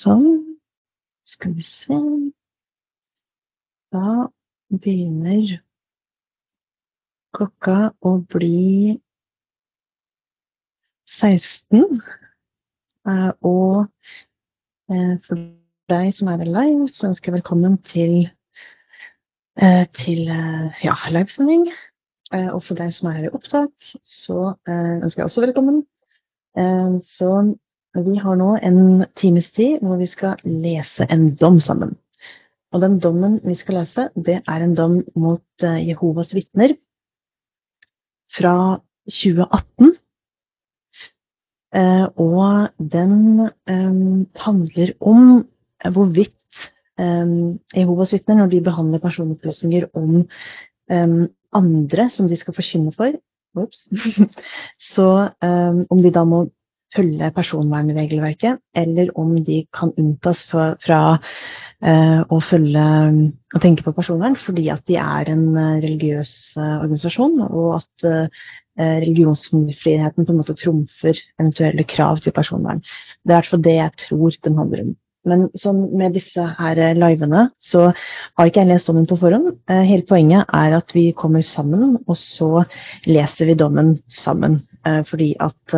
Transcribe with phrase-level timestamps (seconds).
[0.00, 0.56] Sånn.
[1.28, 1.96] Skal vi se
[3.92, 4.30] Da
[4.70, 5.58] begynner
[7.36, 8.94] klokka å bli
[11.18, 12.00] 16.
[13.10, 13.90] Eh, og
[14.88, 15.44] eh, for
[15.92, 18.30] deg som er live, så ønsker jeg velkommen til,
[19.60, 21.68] eh, til ja, livesending.
[22.30, 23.72] Og for deg som er her i opptak,
[24.06, 25.80] så ønsker jeg også velkommen.
[27.02, 27.30] Så
[27.94, 31.96] vi har nå en times tid hvor vi skal lese en dom sammen.
[32.70, 36.76] Og den dommen vi skal lese, det er en dom mot eh, Jehovas vitner
[38.30, 38.54] fra
[39.10, 39.96] 2018.
[41.74, 43.98] Eh, og den eh,
[44.44, 45.24] handler om
[45.80, 46.36] hvorvidt
[47.00, 50.26] Jehovas vitner, når de behandler personopplysninger om
[51.56, 53.14] andre som de skal forkynne for,
[54.92, 55.06] så
[55.40, 56.42] om de da må
[56.94, 61.00] følge personvernregelverket, eller om de kan unntas fra, fra
[61.82, 62.86] eh, å følge
[63.50, 68.10] og tenke på personvern fordi at de er en uh, religiøs eh, organisasjon, og at
[68.80, 72.78] religionsfriheten på en måte trumfer eventuelle krav til personvern.
[73.26, 74.92] Det er i hvert fall det jeg tror den handler om.
[75.28, 79.58] Men sånn med disse her livene, så har ikke jeg lest dommen på forhånd.
[79.68, 82.62] Hele poenget er at vi kommer sammen, og så
[83.10, 84.62] leser vi dommen sammen.
[85.10, 85.76] Fordi at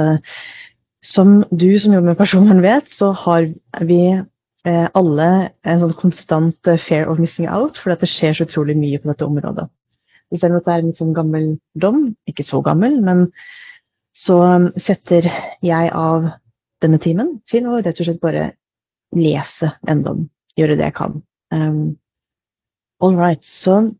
[1.03, 3.48] som du som jobber med personvern vet, så har
[3.83, 5.31] vi eh, alle
[5.67, 9.11] en sånn konstant eh, fair of missing out, for det skjer så utrolig mye på
[9.11, 9.67] dette området.
[10.33, 13.27] Selv om det er en sånn gammel dom, ikke så gammel, men
[14.17, 15.27] så um, setter
[15.64, 16.30] jeg av
[16.84, 18.47] denne timen til å rett og slett bare
[19.17, 20.23] lese en dom.
[20.56, 21.19] Gjøre det jeg kan.
[21.53, 21.97] Um,
[23.00, 23.45] all right.
[23.45, 23.92] Så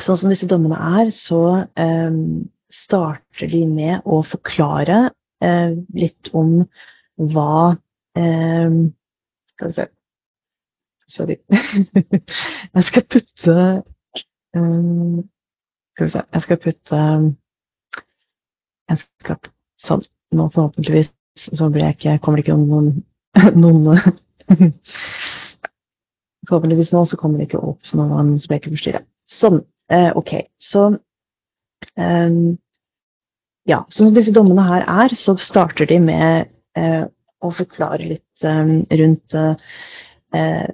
[0.00, 5.10] sånn som disse dommene er, så um, starter de med å forklare
[5.44, 6.60] eh, litt om
[7.20, 7.76] hva
[8.16, 8.76] eh,
[9.54, 9.88] Skal vi se
[11.10, 11.36] Sorry.
[12.74, 13.54] jeg skal putte
[14.54, 15.22] um,
[15.94, 17.04] Skal vi se Jeg skal putte
[18.90, 19.50] jeg skal,
[19.80, 20.02] Sånn.
[20.34, 22.88] Nå forhåpentligvis så blir jeg ikke, kommer det ikke noen,
[23.62, 23.98] noen
[26.48, 29.04] Forhåpentligvis nå så kommer det ikke opp noen som jeg ikke forstyrrer.
[29.30, 29.60] Sånn.
[29.92, 30.32] Eh, OK.
[30.62, 32.58] Så um,
[33.68, 37.04] ja, som disse dommene her er, så starter de med eh,
[37.40, 40.68] å forklare litt eh, rundt eh,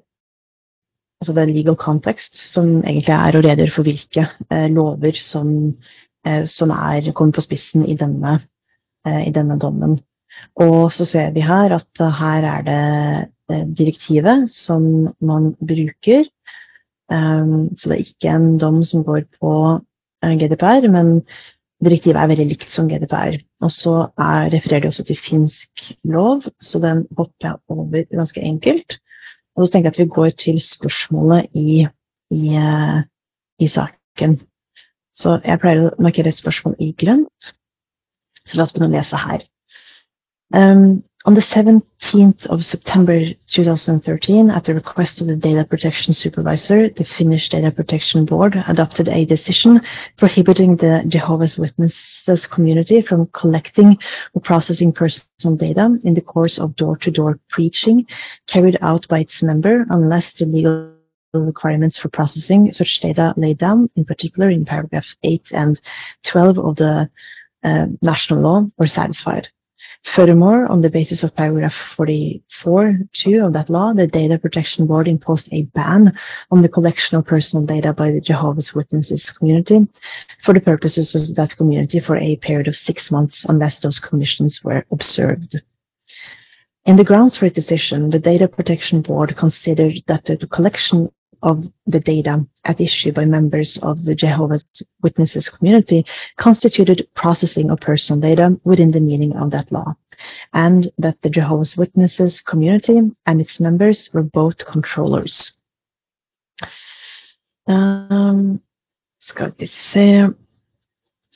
[1.20, 5.48] altså den legal context, som egentlig er å redegjøre for hvilke eh, lover som,
[6.26, 8.38] eh, som er, kommer på spissen i denne,
[9.06, 9.98] eh, i denne, dommen.
[10.60, 16.26] Og så ser vi her at her er det direktivet som man bruker.
[17.08, 19.52] så det er ikke en dom som går på
[20.20, 21.22] GDPR, men
[21.84, 23.36] Direktivet er veldig likt som GDPR.
[23.64, 28.40] Og så er, refererer de også til finsk lov, så den hopper jeg over ganske
[28.40, 28.98] enkelt.
[29.56, 31.86] Og så tenker jeg at vi går til spørsmålet i,
[32.32, 33.02] i, eh,
[33.60, 34.38] i saken.
[35.16, 37.52] Så jeg pleier å markere et spørsmål i grønt.
[38.46, 39.44] Så la oss begynne å lese her.
[40.54, 46.88] Um, On the 17th of September 2013, at the request of the Data Protection Supervisor,
[46.88, 49.80] the Finnish Data Protection Board adopted a decision
[50.18, 53.98] prohibiting the Jehovah's Witnesses community from collecting
[54.34, 58.06] or processing personal data in the course of door-to-door preaching
[58.46, 60.92] carried out by its member unless the legal
[61.34, 65.80] requirements for processing such data laid down, in particular in paragraph 8 and
[66.22, 67.10] 12 of the
[67.64, 69.48] uh, national law, were satisfied.
[70.14, 75.48] Furthermore, on the basis of paragraph 44.2 of that law, the Data Protection Board imposed
[75.52, 76.16] a ban
[76.50, 79.86] on the collection of personal data by the Jehovah's Witnesses community
[80.42, 84.62] for the purposes of that community for a period of six months unless those conditions
[84.62, 85.60] were observed.
[86.86, 91.10] In the grounds for its decision, the Data Protection Board considered that the collection
[91.42, 94.64] of the data at issue by members of the Jehovah's
[95.02, 96.04] Witnesses community
[96.38, 99.94] constituted processing of personal data within the meaning of that law,
[100.52, 105.52] and that the Jehovah's Witnesses community and its members were both controllers.
[107.66, 108.60] Um,
[109.18, 110.28] skal vi se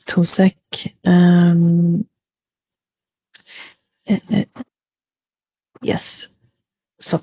[0.06, 0.56] To sek.
[1.04, 2.04] Um,
[5.82, 6.26] yes.
[7.00, 7.20] So.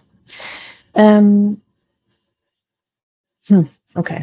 [0.95, 1.61] Um,
[3.49, 3.67] Hmm.
[3.95, 4.21] Okay.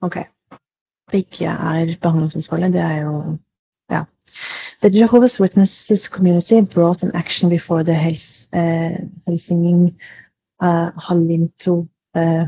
[0.00, 0.16] Ok.
[1.10, 3.38] Det ikke er behandlingsansvarlig, det er jo
[3.90, 4.02] Ja.
[4.82, 8.96] The Jehovah's Witnesses community brought an action before the Hels, uh,
[9.26, 9.96] Helsinging
[10.62, 12.46] uh, Hallinto uh,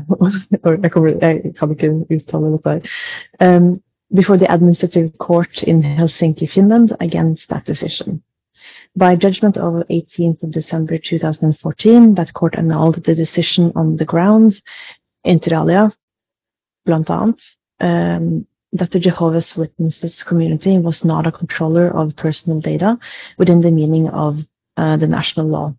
[0.83, 2.69] jeg, kommer, jeg, kan ikke uttale dette
[3.39, 3.57] her.
[3.57, 3.81] Um,
[4.15, 8.21] before the administrative court in Helsinki, Finland, against that decision.
[8.95, 14.61] By judgment of 18th of December 2014, that court annulled the decision on the grounds,
[15.23, 15.93] inter alia,
[16.85, 17.09] blant
[17.79, 22.99] um, that the Jehovah's Witnesses community was not a controller of personal data
[23.37, 24.39] within the meaning of
[24.75, 25.73] uh, the national law,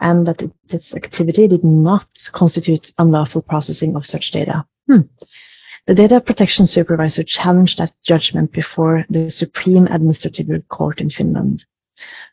[0.00, 4.66] and that its activity did not constitute unlawful processing of such data.
[4.88, 5.02] Hmm.
[5.86, 11.64] The data protection supervisor challenged that judgment before the Supreme Administrative Court in Finland.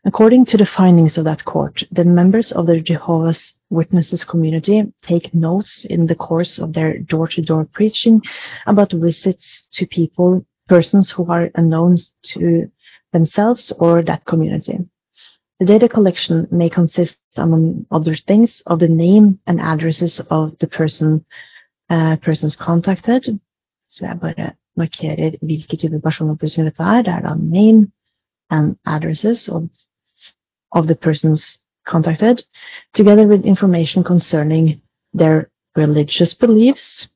[0.05, 5.33] According to the findings of that court, the members of the Jehovah's Witnesses community take
[5.33, 8.21] notes in the course of their door-to-door preaching
[8.67, 11.97] about visits to people, persons who are unknown
[12.33, 12.71] to
[13.11, 14.77] themselves or that community.
[15.59, 20.67] The data collection may consist, among other things, of the name and addresses of the
[20.67, 21.25] person
[21.89, 23.39] uh, persons contacted.
[23.89, 27.01] Så jeg bare markerer hvilke typer personopplysninger dette er.
[27.01, 27.91] Det er da name,
[28.49, 29.69] and addresses of,
[30.71, 32.43] of the persons contacted,
[32.93, 34.81] together with information concerning
[35.13, 37.07] their religious beliefs,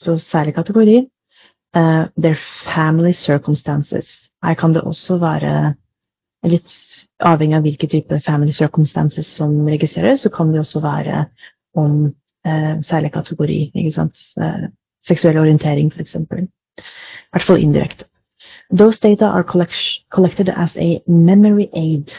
[0.00, 1.08] så særlig kategori,
[1.76, 2.36] uh, their
[2.74, 4.30] family circumstances.
[4.42, 5.74] Her kan det også være
[6.44, 6.72] litt
[7.20, 11.24] avhengig av hvilke type family circumstances som registreres, så kan det også være
[11.74, 12.04] om
[12.48, 14.68] uh, særlig kategori, ikke sant, uh,
[15.06, 16.14] seksuell orientering f.eks.
[16.14, 16.46] I
[17.32, 18.04] hvert fall indirekte.
[18.70, 19.76] Those data are collect
[20.10, 22.12] collected as a memory aid.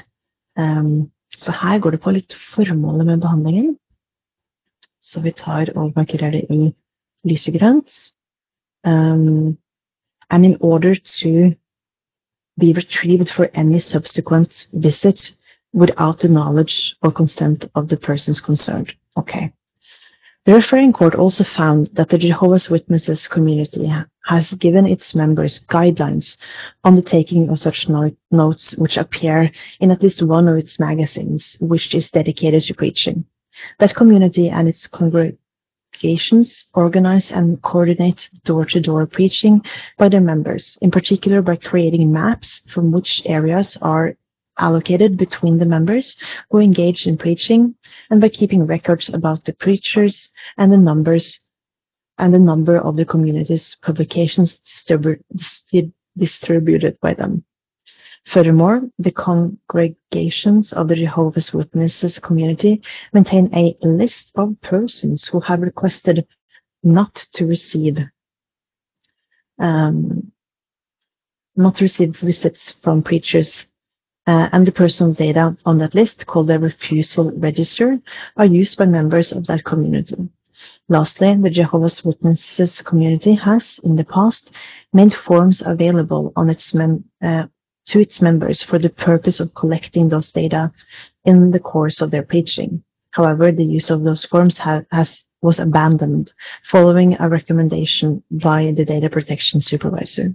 [0.57, 3.77] Um, så her går det på litt formålet med behandlingen.
[5.01, 6.73] Så vi tar og markerer det i
[7.23, 8.13] lysegrønt.
[8.83, 9.57] Um,
[10.29, 11.55] and in order to
[12.57, 15.33] be retrieved for any subsequent visit
[15.73, 18.93] without the knowledge or consent of the persons concerned.
[19.17, 19.51] Okay.
[20.45, 23.85] The referring court also found that the Jehovah's Witnesses community
[24.27, 26.35] has given its members guidelines
[26.83, 30.79] on the taking of such no notes which appear in at least one of its
[30.79, 33.25] magazines, which is dedicated to preaching.
[33.79, 39.61] That community and its congregations organize and coordinate door-to-door preaching
[39.97, 44.15] by their members, in particular by creating maps from which areas are
[44.59, 46.17] allocated between the members
[46.49, 47.75] who engage in preaching
[48.09, 51.39] and by keeping records about the preachers and the numbers
[52.17, 57.43] and the number of the community's publications distribu distributed by them.
[58.25, 62.81] Furthermore, the congregations of the Jehovah's Witnesses community
[63.13, 66.27] maintain a list of persons who have requested
[66.83, 67.97] not to receive
[69.59, 70.31] um,
[71.55, 73.65] not receive visits from preachers
[74.27, 77.97] uh, and the personal data on that list, called the refusal register,
[78.35, 80.15] are used by members of that community.
[80.89, 84.51] Lastly, the Jehovah's Witnesses community has, in the past,
[84.93, 87.47] made forms available on its uh,
[87.87, 90.71] to its members for the purpose of collecting those data
[91.25, 92.83] in the course of their preaching.
[93.11, 99.09] However, the use of those forms has, was abandoned following a recommendation by the data
[99.09, 100.33] protection supervisor.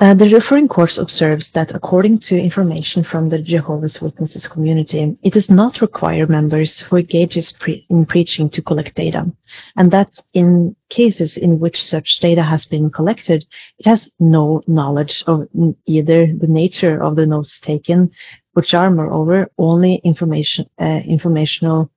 [0.00, 5.34] Uh, the referring court observes that according to information from the Jehovah's Witnesses community, it
[5.34, 9.30] does not require members who engage pre in preaching to collect data,
[9.76, 13.44] and that in cases in which such data has been collected,
[13.78, 15.46] it has no knowledge of
[15.84, 18.10] either the nature of the notes taken,
[18.54, 21.90] which are moreover only information uh, informational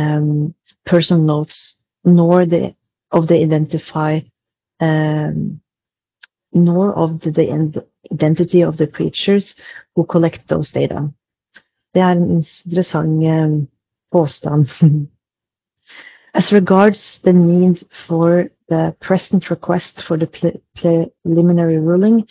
[0.00, 0.52] um,
[0.84, 2.74] personal notes, nor the
[3.12, 4.18] of the identify
[4.80, 5.60] um,
[6.54, 9.54] nor of the identity of the preachers
[9.94, 11.08] who collect those data.
[11.94, 13.66] Det er en interessant eh,
[14.12, 14.66] påstand.
[16.34, 20.26] As regards the need for the present request for the
[20.74, 22.26] preliminary ruling,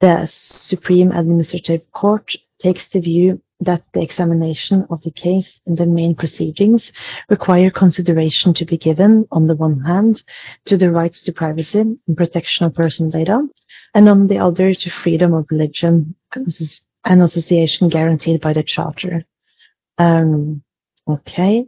[0.00, 5.86] the Supreme Administrative Court takes the view that the examination of the case and the
[5.86, 6.92] main proceedings
[7.28, 10.22] require consideration to be given, on the one hand,
[10.64, 13.46] to the rights to privacy and protection of personal data,
[13.94, 16.14] and on the other to freedom of religion
[17.04, 19.24] and association guaranteed by the charter.
[19.98, 20.62] Um,
[21.06, 21.66] ok,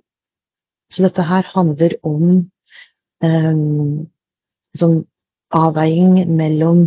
[0.90, 2.50] så dette her handler om
[3.20, 4.08] um,
[4.76, 5.02] sånn
[5.52, 6.86] avveiing mellom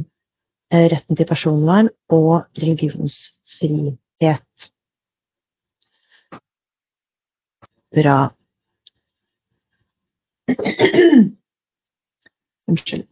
[0.74, 4.00] uh, retten til personvern og religionsfrihet.
[7.96, 8.30] Bra.
[12.70, 13.08] Unnskyld.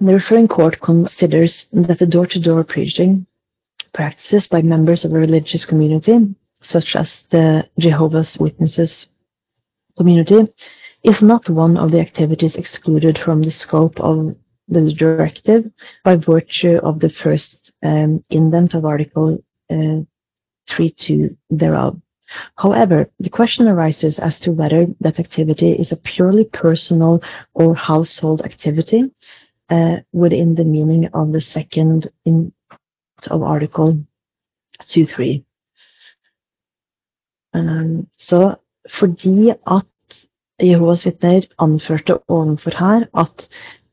[0.00, 3.26] The referring court considers that the door-to-door -door preaching
[3.92, 9.08] practices by members of a religious community, such as the Jehovah's Witnesses
[9.96, 10.52] community,
[11.04, 14.34] is not one of the activities excluded from the scope of
[14.66, 15.70] the directive
[16.02, 19.38] by virtue of the first um, indent of Article
[19.70, 20.00] uh,
[20.68, 22.00] 3.2 thereof.
[22.56, 27.22] However, the question arises as to whether that activity is a purely personal
[27.54, 29.10] or household activity
[29.70, 32.52] uh, within the meaning of the second in
[33.30, 34.04] of Article
[34.84, 35.44] 2.3.
[37.54, 38.54] Um, så
[38.90, 39.86] fordi at
[40.62, 43.48] Jehovas vitner anførte ovenfor her at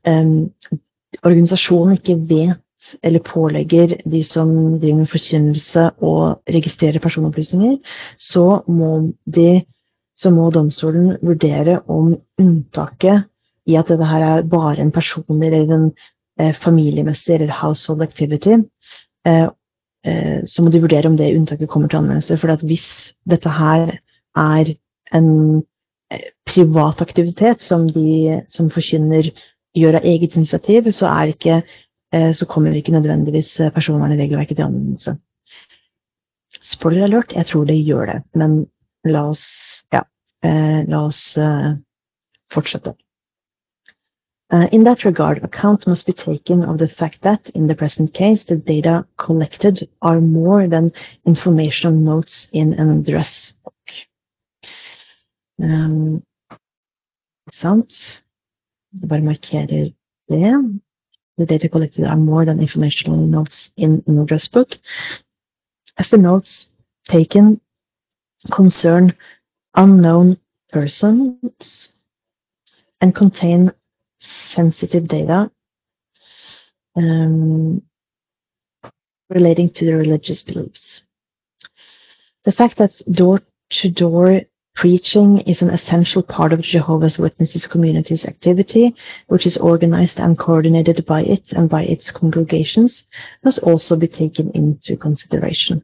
[0.06, 0.52] um,
[1.22, 2.60] organisasjonen ikke vet
[3.02, 6.14] eller pålegger de som driver med forkynnelse å
[6.48, 7.76] registrere personopplysninger,
[8.18, 8.92] så må,
[9.24, 9.62] de,
[10.18, 13.26] så må domstolen vurdere om unntaket
[13.68, 15.88] i at dette her er bare en personlig eller en
[16.40, 18.58] eh, familiemessig eller household activity,
[19.28, 19.48] eh,
[20.06, 22.38] eh, så må de vurdere om det unntaket kommer til anvendelse.
[22.40, 22.88] For hvis
[23.28, 23.98] dette her
[24.36, 24.74] er
[25.14, 25.30] en
[26.10, 29.30] eh, privat aktivitet som de som forkynner
[29.76, 31.60] gjør av eget initiativ, så er ikke
[32.12, 35.16] så kommer ikke nødvendigvis eh, personvernregelverket til anvendelse.
[36.62, 38.66] Spoiler alert, jeg tror det gjør det, men
[39.04, 39.44] la oss,
[39.92, 40.02] ja,
[40.44, 41.38] eh, la oss
[42.52, 42.94] fortsette.
[44.52, 48.12] Uh, in that regard, account must be taken of the fact that, in the present
[48.12, 50.90] case, the data collected are more than
[51.24, 53.74] informational notes in an address book.
[55.62, 56.24] Um,
[57.52, 58.22] sant?
[59.00, 60.80] Jeg bare markerer det.
[61.40, 64.76] The data collected are more than informational notes in an address book,
[65.96, 66.66] as the notes
[67.06, 67.62] taken
[68.52, 69.16] concern
[69.74, 70.36] unknown
[70.70, 71.96] persons
[73.00, 73.72] and contain
[74.54, 75.50] sensitive data
[76.94, 77.80] um,
[79.30, 81.04] relating to the religious beliefs.
[82.44, 84.42] The fact that door-to-door
[84.74, 88.94] Preaching is an essential part of Jehovah's Witnesses community's activity,
[89.28, 93.04] which is organized and coordinated by it and by its congregations,
[93.44, 95.82] must also be taken into consideration.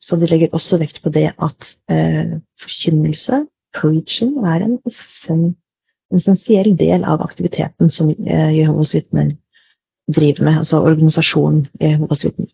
[0.00, 4.78] Så de legger også vekt på det at eh, forkynnelse, preaching, er en,
[5.30, 5.56] en
[6.16, 9.30] essensiell del av aktiviteten som eh, Jehovas vitner
[10.08, 12.48] driver med, altså organisasjonen Jehovas vitner.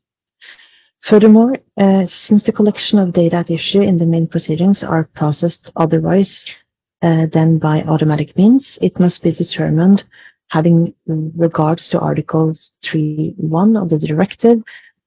[1.06, 5.70] Furthermore, uh, since the collection of data at issue in the main proceedings are processed
[5.76, 6.44] otherwise
[7.02, 10.02] uh, than by automatic means, it must be determined,
[10.48, 14.58] having regards to Articles 3.1 of the directive,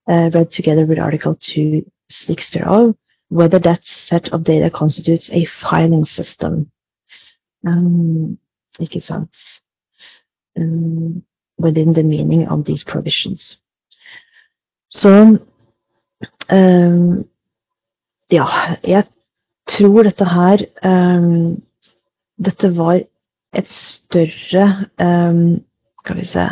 [0.07, 2.95] uh, read together with Article 2.6 thereof,
[3.27, 6.71] whether that set of data constitutes a filing system.
[7.67, 8.39] Um?
[10.57, 11.23] Um,
[11.57, 13.59] within the meaning of these provisions.
[14.87, 15.39] So
[16.49, 17.25] Um,
[18.31, 18.45] ja,
[18.81, 19.05] jeg
[19.69, 21.59] tror dette her um,
[22.41, 23.03] Dette var
[23.53, 24.65] et større
[24.97, 25.59] um,
[26.01, 26.45] Skal vi se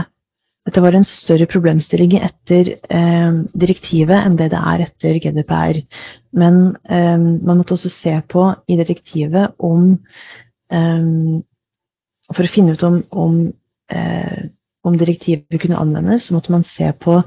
[0.68, 2.74] Dette var en større problemstilling etter
[3.56, 5.78] direktivet enn det det er etter GDPR.
[6.36, 9.94] Men man måtte også se på i direktivet om
[10.68, 13.38] For å finne ut om, om,
[13.96, 14.42] uh,
[14.84, 17.22] om direktivet kunne anvendes, så måtte man se på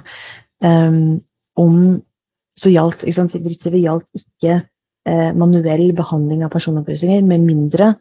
[0.60, 1.80] om
[2.60, 4.60] så gjaldt ikke sant, direktivet gjaldt ikke
[5.08, 7.94] eh, manuell behandling av personopplysninger, med mindre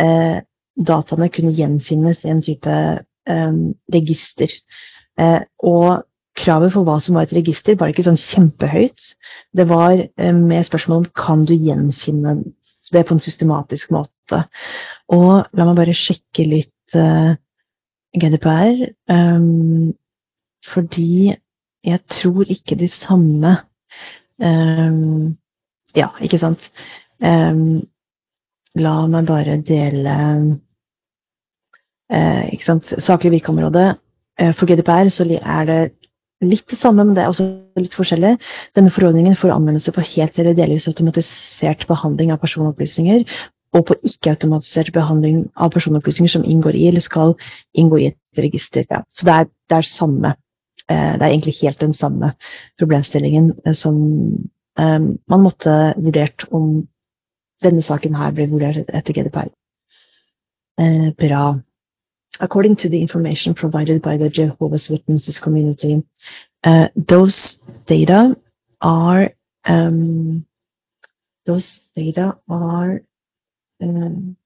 [0.00, 0.42] eh,
[0.76, 3.56] dataene kunne gjenfinnes i en type eh,
[3.92, 4.52] register.
[5.20, 6.06] Eh, og
[6.36, 9.10] kravet for hva som var et register, var ikke sånn kjempehøyt.
[9.56, 12.38] Det var eh, med spørsmål om kan du gjenfinne
[12.92, 14.44] det på en systematisk måte.
[15.12, 17.34] Og la meg bare sjekke litt eh,
[18.16, 18.78] GDPR,
[20.66, 21.34] fordi
[21.86, 23.50] jeg tror ikke de samme
[24.42, 25.36] Um,
[25.96, 26.70] ja, ikke sant.
[27.24, 27.86] Um,
[28.76, 30.16] la meg bare dele
[32.12, 33.94] uh, ikke sant, saklig virkeområde.
[34.40, 35.80] Uh, for GDPR så er det
[36.44, 37.48] litt det samme, men det er også
[37.80, 38.36] litt forskjellig.
[38.76, 43.24] Denne forordningen får anvendelse på helt eller delvis automatisert behandling av personopplysninger
[43.76, 47.34] og på ikke-automatisert behandling av personopplysninger som inngår i eller skal
[47.76, 48.86] inngå i et register.
[48.90, 49.02] Ja.
[49.12, 50.34] Så det er, det er samme
[50.88, 52.32] det er egentlig helt den samme
[52.78, 53.96] problemstillingen eh, som
[54.78, 56.86] eh, man måtte vurdert om
[57.64, 59.48] denne saken her ble vurdert etter GDPR.
[61.16, 61.54] Bra.
[62.38, 66.02] According to the information provided by the Jehovah's Witnesses community,
[66.64, 68.36] uh, those data
[68.82, 69.30] are
[69.64, 70.44] um,
[71.46, 73.00] those data are
[73.80, 74.36] um,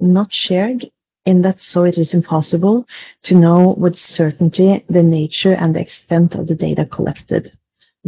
[0.00, 0.90] not shared
[1.28, 2.86] in that so it is impossible
[3.22, 7.52] to know with certainty the nature and the extent of the data collected.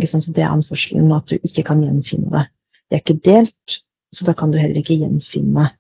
[0.07, 0.25] Sant?
[0.25, 2.47] Så Det er anførselen at du ikke kan gjenfinne det.
[2.89, 5.71] Det er ikke delt, så da kan du heller ikke gjenfinne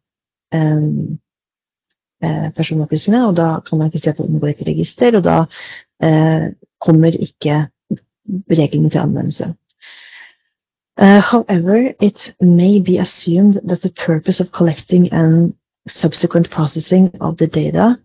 [0.54, 1.18] um,
[2.56, 5.38] personopplysningene, og da kan man ikke se på om det går et register, og da
[6.04, 7.66] uh, kommer ikke
[8.50, 9.54] reglene til anvendelse.
[11.00, 15.54] Uh, however, it may be assumed that the purpose of collecting and
[15.88, 17.98] subsequent processing of the data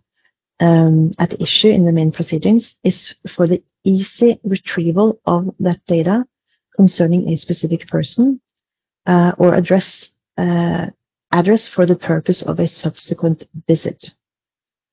[0.60, 6.26] um, at issue in the main proceedings is for the easy retrieval of that data
[6.76, 8.40] concerning a specific person
[9.06, 10.88] uh, or address uh,
[11.32, 14.12] address for the purpose of a subsequent visit.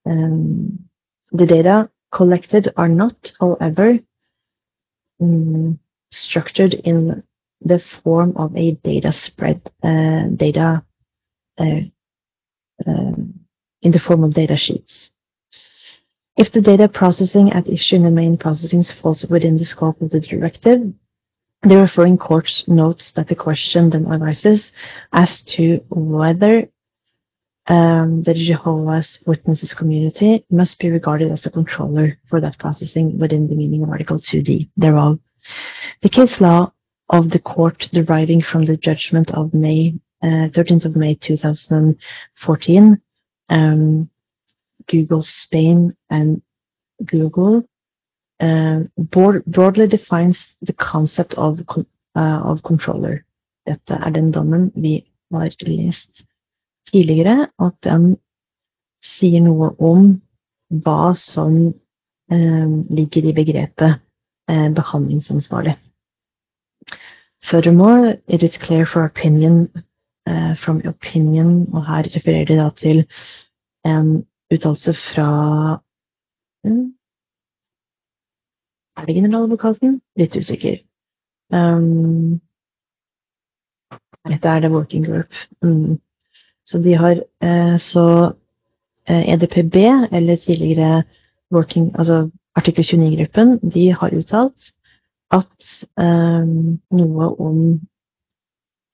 [0.05, 0.89] Um,
[1.31, 3.99] the data collected are not, however,
[5.21, 5.79] um,
[6.11, 7.23] structured in
[7.61, 10.85] the form of a data spread, uh, data
[11.59, 11.81] uh,
[12.87, 15.11] in the form of data sheets.
[16.37, 20.11] If the data processing at issue in the main processing falls within the scope of
[20.11, 20.93] the directive,
[21.63, 24.73] the referring court notes that the question then arises
[25.13, 26.69] as to whether
[27.67, 33.49] um, the Jehovah's Witnesses community must be regarded as a controller for that processing within
[33.49, 35.21] the meaning of Article 2D thereof.
[36.01, 36.73] The case law
[37.09, 43.01] of the court deriving from the judgment of May uh, 13th of May 2014,
[43.49, 44.11] um,
[44.87, 46.43] Google Spain and
[47.05, 47.65] Google
[48.41, 53.25] uh, broad, broadly defines the concept of, uh, of controller.
[53.67, 56.25] Dette er den dommen vi har lest
[56.91, 58.17] tidligere, og den
[59.03, 60.09] sier noe om
[60.85, 61.55] hva som
[62.33, 64.01] eh, ligger i begrepet
[64.49, 65.77] eh, behandlingsansvarlig.
[67.43, 69.69] Furthermore, it is clear for opinion
[70.57, 73.05] from opinion, og her refererer de da til
[73.85, 75.31] en uttalelse fra
[76.65, 76.95] um,
[78.97, 80.01] Er det generaladvokaten?
[80.17, 80.77] Litt usikker.
[81.53, 82.41] Um,
[84.29, 85.35] dette er The Working Group.
[85.63, 85.99] Mm.
[86.67, 88.33] Så de har uh, så
[89.11, 89.77] uh, eh, EDPB,
[90.13, 91.03] eller tidligere
[91.55, 94.73] working, altså artikkel 29-gruppen, de har uttalt
[95.33, 97.81] at um, noe om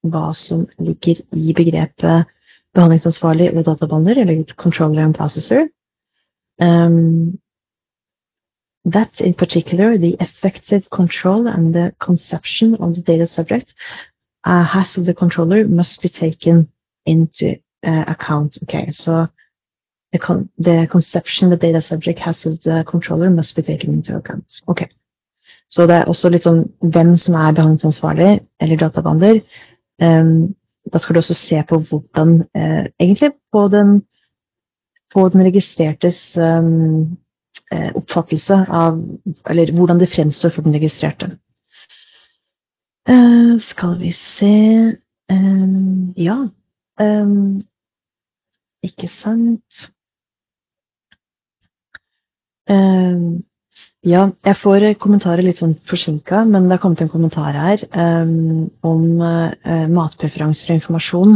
[0.03, 2.27] hva som ligger i begrepet
[2.75, 5.69] behandlingsansvarlig ved databehandler, eller controller and processor.
[6.61, 7.39] Um,
[8.85, 13.75] that in particular, the effective control and the conception of the data subject
[14.45, 16.69] uh, has of the controller must be taken
[17.07, 17.57] into
[17.87, 18.59] uh, account.
[18.63, 19.29] Okay, so
[20.13, 24.17] the, con the conception the data subject has of the controller must be taken into
[24.17, 24.63] account.
[24.69, 24.89] Okay.
[25.71, 29.43] Så det er også litt sånn hvem som er behandlingsansvarlig, eller databander.
[30.03, 30.55] Um,
[30.93, 34.03] da skal du også se på hvordan uh, Egentlig på den,
[35.15, 37.19] på den registrertes um,
[37.75, 39.01] uh, oppfattelse av
[39.51, 41.39] Eller hvordan det fremstår for den registrerte.
[43.11, 44.55] Uh, skal vi se
[45.33, 46.49] um, Ja.
[48.83, 49.91] ikke sant?
[52.71, 53.48] Um,
[54.09, 58.69] ja, jeg får kommentarer litt sånn forsinka, men det har kommet en kommentar her um,
[58.87, 61.35] om uh, matpreferanser og informasjon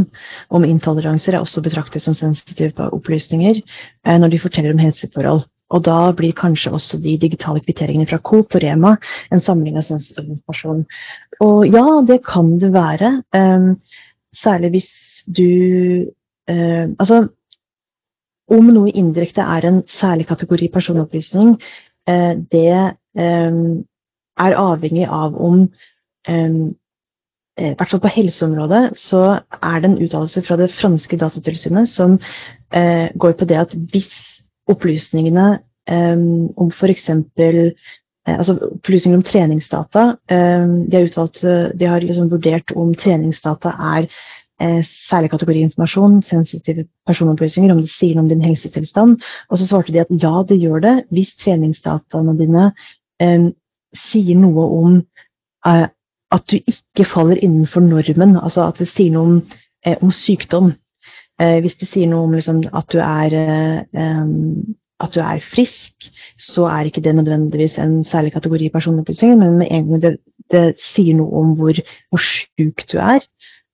[0.57, 5.45] om intoleranser er også betraktet som sensitive opplysninger uh, når de forteller om helseforhold.
[5.73, 8.97] Og da blir kanskje også de digitale kvitteringene fra Coop og Rema
[9.33, 10.83] en samling av sensitiv informasjon.
[11.45, 13.15] Og ja, det kan det være.
[13.37, 13.71] Um,
[14.37, 14.91] særlig hvis
[15.29, 15.47] du
[16.51, 17.25] uh, Altså,
[18.53, 23.57] om noe indirekte er en særlig kategori personopplysning, Eh, det eh,
[24.43, 25.67] er avhengig av om
[26.29, 26.57] eh,
[27.61, 29.23] i hvert fall på helseområdet så
[29.61, 32.17] er det en uttalelse fra det franske datatilsynet som
[32.73, 34.41] eh, går på det at hvis
[34.73, 35.49] opplysningene
[35.89, 36.23] eh,
[36.57, 37.11] om f.eks.
[37.11, 37.73] Eh,
[38.25, 41.43] altså opplysninger om treningsdata eh, de, uttalt,
[41.77, 44.17] de har liksom vurdert om treningsdata er eh,
[44.87, 49.17] særlig kategori informasjon, sensitive personopplysninger, om det sier noe om din helsetilstand.
[49.51, 52.69] Og så svarte de at ja, det gjør det hvis treningsdataene dine
[53.23, 53.49] eh,
[53.97, 55.01] sier noe om
[55.67, 55.89] eh,
[56.33, 60.73] at du ikke faller innenfor normen, altså at det sier noe om, eh, om sykdom.
[61.41, 64.23] Eh, hvis det sier noe om liksom, at du er eh,
[65.03, 66.07] at du er frisk,
[66.39, 70.13] så er ikke det nødvendigvis en særlig kategori personopplysninger, men med en gang det,
[70.53, 73.25] det sier noe om hvor, hvor sjuk du er,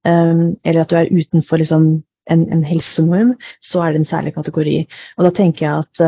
[0.07, 1.89] eller at du er utenfor liksom,
[2.31, 3.35] en, en, helsenorm,
[3.65, 4.77] så er det en særlig kategori.
[5.19, 6.03] Og da tenker jeg at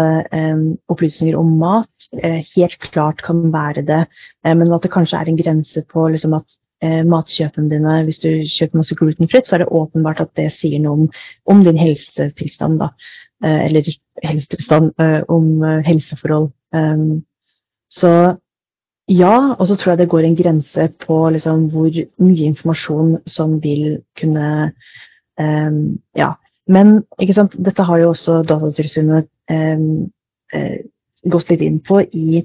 [0.55, 4.03] um, opplysninger om mat uh, helt klart kan være det,
[4.47, 8.23] uh, men at det kanskje er en grense på liksom, at uh, matkjøpene dine, hvis
[8.23, 11.09] du kjøper masse glutenfritt, så er det åpenbart at det sier noe om,
[11.51, 12.93] om din helsetilstand, da.
[13.41, 13.87] eller
[14.21, 14.93] helsetilstand,
[15.33, 16.51] om helseforhold.
[16.77, 17.23] Um,
[17.91, 18.37] så
[19.11, 21.91] ja, og så tror jeg det går en grense på liksom, hvor
[22.23, 24.73] mye informasjon som vil kunne
[25.39, 26.33] um, ja,
[26.71, 30.11] Men ikke sant, dette har jo også Datatilsynet um,
[30.55, 30.79] uh,
[31.27, 32.45] gått litt inn på i,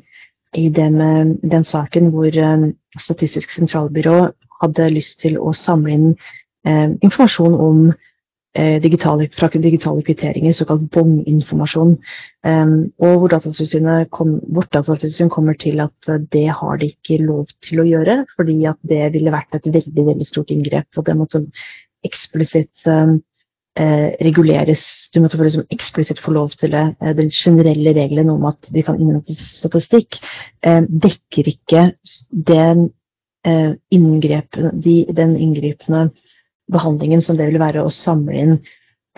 [0.57, 0.97] i den,
[1.43, 6.09] den, saken hvor um, Statistisk sentralbyrå hadde lyst til å samle inn
[6.65, 7.81] informasjon om
[8.55, 11.97] digitale, fra digitale kvitteringer, såkalt båndinformasjon.
[12.45, 17.49] Um, og hvor datatilsynet kom, vårt datatilsyn kommer til at det har de ikke lov
[17.65, 20.87] til å gjøre, fordi at det ville vært et veldig veldig stort inngrep.
[20.95, 21.43] og det måtte
[22.05, 23.17] eksplisitt um,
[23.79, 24.83] eh, reguleres.
[25.13, 26.85] Du måtte liksom eksplisitt få lov til det.
[27.01, 30.19] Eh, den generelle regelen om at de kan innhente statistikk,
[30.63, 31.87] eh, dekker ikke
[32.31, 32.89] den,
[33.45, 36.09] eh, de, den inngripende
[36.71, 38.53] behandlingen som det vil være å samle inn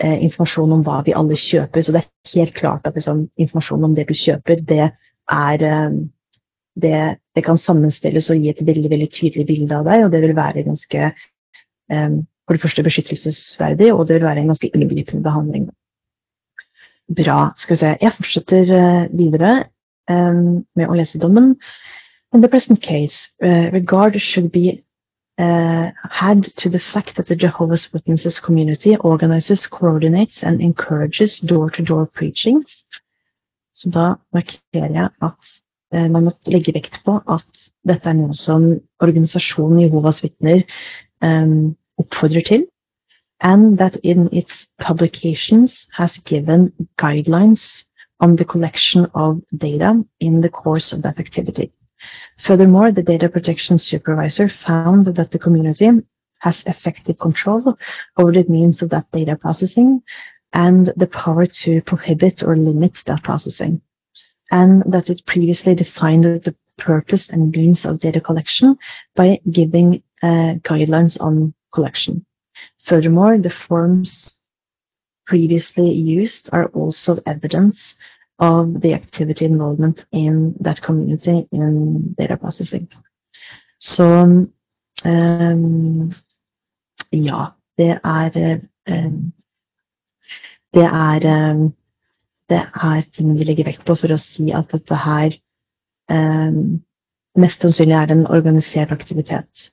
[0.02, 1.84] eh, informasjon om hva vi alle kjøper.
[1.84, 5.98] Så det er helt klart at liksom, informasjon om det du kjøper, det er eh,
[6.78, 6.98] det,
[7.34, 10.36] det, kan sammenstilles og gi et veldig veldig tydelig bilde av deg, og det vil
[10.36, 15.68] være ganske eh, for det første beskyttelsesverdig, og det vil være en ganske inngripende behandling.
[17.16, 17.52] Bra.
[17.60, 17.96] Skal vi se.
[18.00, 19.52] Jeg fortsetter uh, videre
[20.08, 21.54] um, med å lese dommen.
[22.32, 24.80] In the present case, uh, regard should be
[25.38, 32.06] uh, had to the fact that the Jehovah's Witnesses community organizes, coordinates and encourages door-to-door
[32.06, 32.64] -door preaching.
[33.74, 35.44] Så da markerer jeg at
[35.94, 40.62] uh, man må legge vekt på at dette er noe som organisasjonen Jehovas vitner
[41.22, 42.66] um, oppfordrer til,
[43.40, 47.84] and that in its publications has given guidelines
[48.20, 51.70] on the collection of data in the course of that activity.
[52.38, 55.90] Furthermore, the data protection supervisor found that the community
[56.38, 57.76] has effective control
[58.16, 60.02] over the means of that data processing
[60.52, 63.80] and the power to prohibit or limit that processing,
[64.50, 68.76] and that it previously defined the purpose and means of data collection
[69.14, 72.24] by giving uh, guidelines on collection.
[72.84, 74.42] Furthermore, the forms
[75.26, 77.94] previously used are also evidence
[78.38, 82.88] of the activity involvement in that community in data processing.
[83.80, 84.04] Så
[85.04, 86.12] um,
[87.12, 87.46] ja,
[87.78, 89.32] det er um,
[90.74, 91.74] Det er um,
[92.48, 95.34] det er ting vi legger vekt på for å si at dette her
[97.38, 99.68] mest sannsynlig er en organisert aktivitet.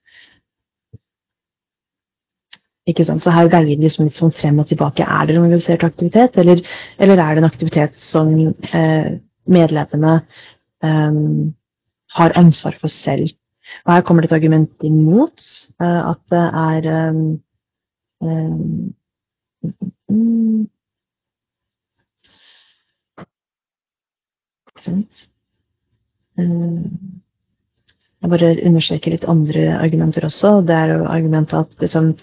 [2.85, 3.23] Ikke sant?
[3.23, 5.05] Så her veier det liksom litt sånn frem og tilbake.
[5.05, 6.61] Er det en organisert aktivitet, eller,
[7.01, 9.07] eller er det en aktivitet som eh,
[9.49, 10.19] medlemmene
[10.85, 11.17] eh,
[12.19, 13.33] har ansvar for selv?
[13.85, 15.41] Og Her kommer det et argument imot
[15.81, 17.23] eh, at det er um,
[28.21, 30.59] Jeg bare understreker litt andre argumenter også.
[30.67, 32.13] Det er jo argumentet at liksom,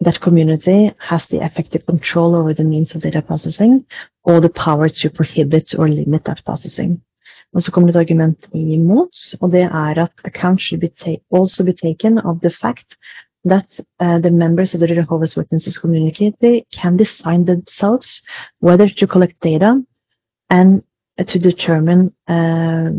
[0.00, 3.84] that community has the effective control over the means of data processing
[4.24, 7.02] or the power to prohibit or limit that processing.
[7.54, 11.64] Og så kommer det et argument imot, og det er at account should be also
[11.64, 12.96] be taken of the fact
[13.44, 16.32] that uh, the members of the Jehovah's Witnesses community
[16.72, 18.22] can decide themselves
[18.60, 19.82] whether to collect data
[20.50, 20.82] and
[21.26, 22.90] to determine uh,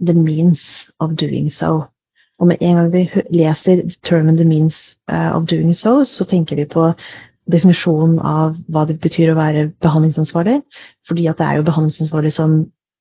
[0.00, 1.88] the means of doing so.
[2.38, 6.56] Og med en gang vi leser 'determine the means uh, of doing so', så tenker
[6.56, 6.92] vi på
[7.52, 10.62] definisjonen av hva det betyr å være behandlingsansvarlig.
[11.06, 12.58] Fordi at det er jo behandlingsansvarlig som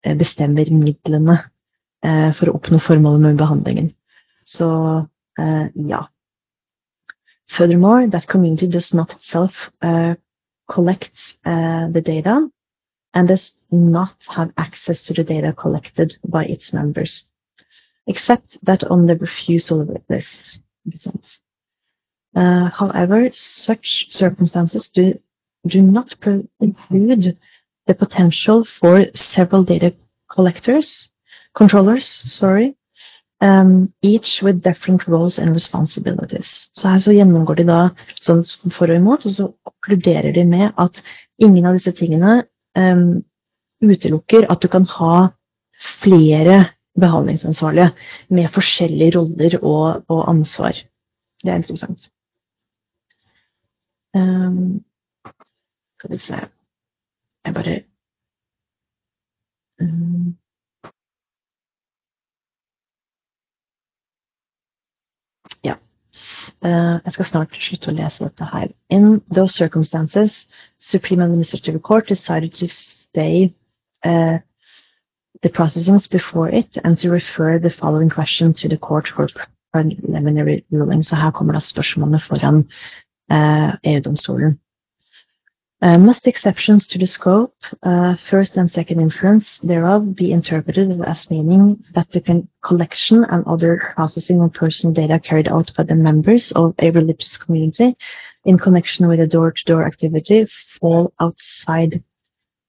[0.07, 1.39] uh, bestemmer midlene
[2.05, 3.93] uh, for å oppnå formålet med behandlingen.
[4.45, 4.69] Så
[5.75, 6.03] ja.
[7.49, 9.71] Furthermore, that community does not itself
[10.69, 12.49] collect the data
[13.15, 17.23] and does not have access to the data collected by its members
[18.07, 20.59] except that on the refusal of this.
[22.35, 25.19] Uh, however, such circumstances do,
[25.67, 26.13] do not
[26.59, 27.37] include
[27.87, 29.93] the potential for several data
[30.29, 31.09] collectors,
[31.55, 32.75] controllers, sorry,
[33.41, 36.69] um, each with different roles and responsibilities.
[36.73, 37.79] Så her så gjennomgår de da
[38.21, 41.01] sånn for og imot, og så konkluderer de med at
[41.37, 43.23] ingen av disse tingene um,
[43.83, 45.17] utelukker at du kan ha
[45.99, 46.63] flere
[46.99, 47.91] behandlingsansvarlige
[48.29, 50.73] med forskjellige roller og, og ansvar.
[51.43, 52.09] Det er interessant.
[54.15, 54.83] Um,
[55.99, 56.33] skal vi se
[57.45, 57.81] Jeg bare
[59.81, 60.37] um,
[65.63, 65.73] Ja.
[66.65, 68.67] Uh, jeg skal snart slutte å lese dette her.
[68.89, 70.47] In those circumstances,
[70.79, 73.53] Supreme Administrative Court decided to stay
[74.05, 74.37] uh,
[75.43, 79.27] the processings before it and to refer the following question to the court for
[79.73, 81.03] preliminary ruling.
[81.03, 82.63] Så her kommer da spørsmålene foran
[83.29, 84.59] uh, EU-domstolen.
[85.81, 87.53] Uh, must exceptions to the scope,
[87.83, 93.93] uh, first and second inference thereof, be interpreted as meaning that the collection and other
[93.95, 97.97] processing of personal data carried out by the members of a religious community
[98.45, 100.45] in connection with a door-to-door -door activity
[100.79, 102.01] fall outside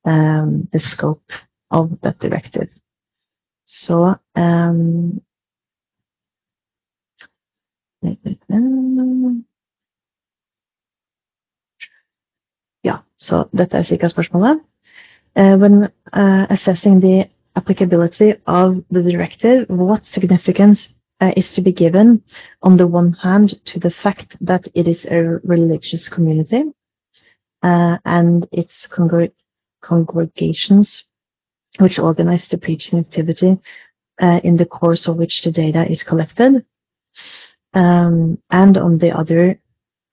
[0.05, 1.31] um, the scope
[1.75, 2.71] of that directive.
[3.67, 5.21] So, um,
[12.85, 14.61] Ja, så dette er cirka.
[15.37, 20.89] Uh, when uh, assessing the applicability of the directive, what significance
[21.21, 22.23] uh, is to be given,
[22.63, 26.65] on the one hand, to the fact that it is a religious community
[27.63, 29.33] uh, and its congreg
[29.83, 31.05] congregations
[31.79, 33.59] which organize the preaching activity
[34.23, 36.65] uh, in the course of which the data is collected,
[37.75, 39.61] um, and on the other,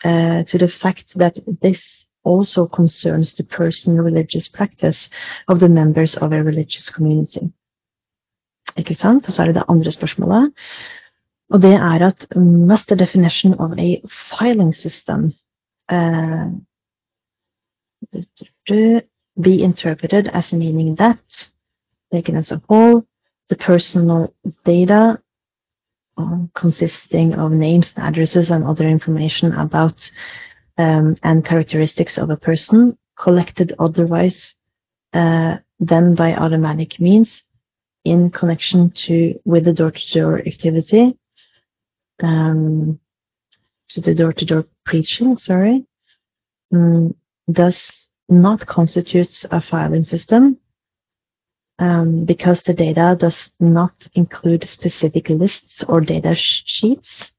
[0.04, 5.10] uh, to the fact that this also concerns the personal religious practice
[5.48, 7.52] of the members of a religious community.
[8.78, 9.28] Ikke sant?
[9.28, 10.54] Og så er det det andre spørsmålet.
[11.52, 14.02] Og det er at must the definition of a
[14.40, 15.34] filing system
[15.92, 16.52] uh,
[19.42, 21.51] be interpreted as meaning that,
[22.12, 23.06] taken as a whole,
[23.50, 24.34] the personal
[24.66, 25.20] data
[26.18, 30.10] uh, consisting of names, addresses, and other information about
[30.78, 34.56] um, and characteristics of a person collected otherwise
[35.14, 37.44] uh, than by automatic means
[38.04, 41.18] in connection to with the door-to-door activity.
[42.24, 43.00] Um,
[43.88, 45.86] so the door-to-door -door preaching, sorry,
[46.74, 47.16] um,
[47.52, 50.58] does not constitute a filing system
[51.82, 57.32] um, because the data does not include specific lists or data sheets.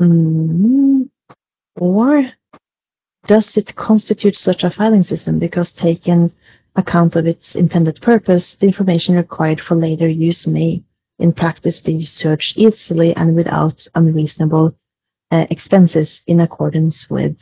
[0.00, 1.10] Mm,
[1.76, 2.30] or
[3.26, 6.32] does it constitute such a filing system because taken
[6.76, 10.82] account of its intended purpose, the information required for later use may
[11.18, 14.76] in practice be searched easily and without unreasonable
[15.32, 17.36] uh, expenses in accordance with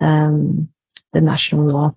[0.00, 0.68] um,
[1.12, 1.94] the national law.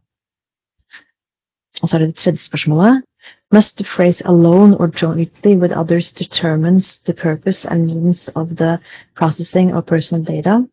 [1.81, 3.03] Og så er det det tredje spørsmålet.
[3.51, 8.79] Must the phrase alone or jointly with others determines the purpose and means of the
[9.15, 10.65] processing of personal data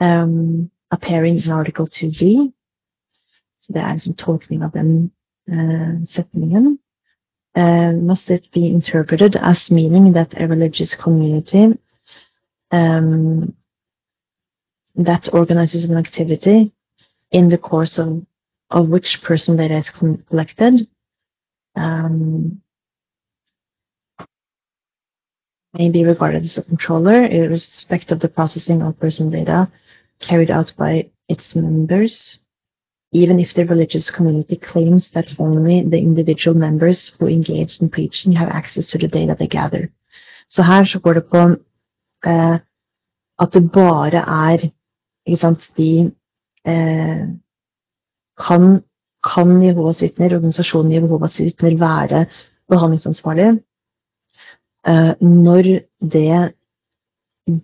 [0.00, 2.52] um, appearing in Article 2b?
[3.60, 5.10] Så det er en sånn tolkning av den
[5.48, 6.78] uh, setningen.
[7.56, 11.78] Uh, must it be interpreted as meaning that a religious community
[12.72, 13.54] um,
[14.96, 16.72] that organizes an activity
[17.30, 18.26] in the course of
[18.70, 20.88] of which personal data is collected.
[21.76, 22.62] Um,
[25.74, 29.68] may be regarded as a controller in respect of the processing of personal data
[30.20, 32.38] carried out by its members,
[33.12, 38.32] even if the religious community claims that only the individual members who engage in preaching
[38.32, 39.90] have access to the data they gather.
[40.48, 41.56] Så her så går det på
[42.26, 42.58] eh,
[43.38, 46.12] at det bare er sant, de
[48.40, 48.82] kan,
[49.24, 52.26] kan Jehovas vitner, organisasjonen Jehovas vitner, være
[52.70, 53.48] behandlingsansvarlig
[54.88, 55.70] uh, når
[56.00, 56.54] det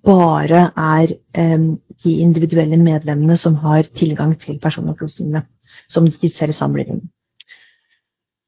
[0.05, 1.15] bare er
[2.05, 5.47] de individuelle medlemmene som har tilgang til personopplysningene,
[5.89, 7.03] som de selv samler inn.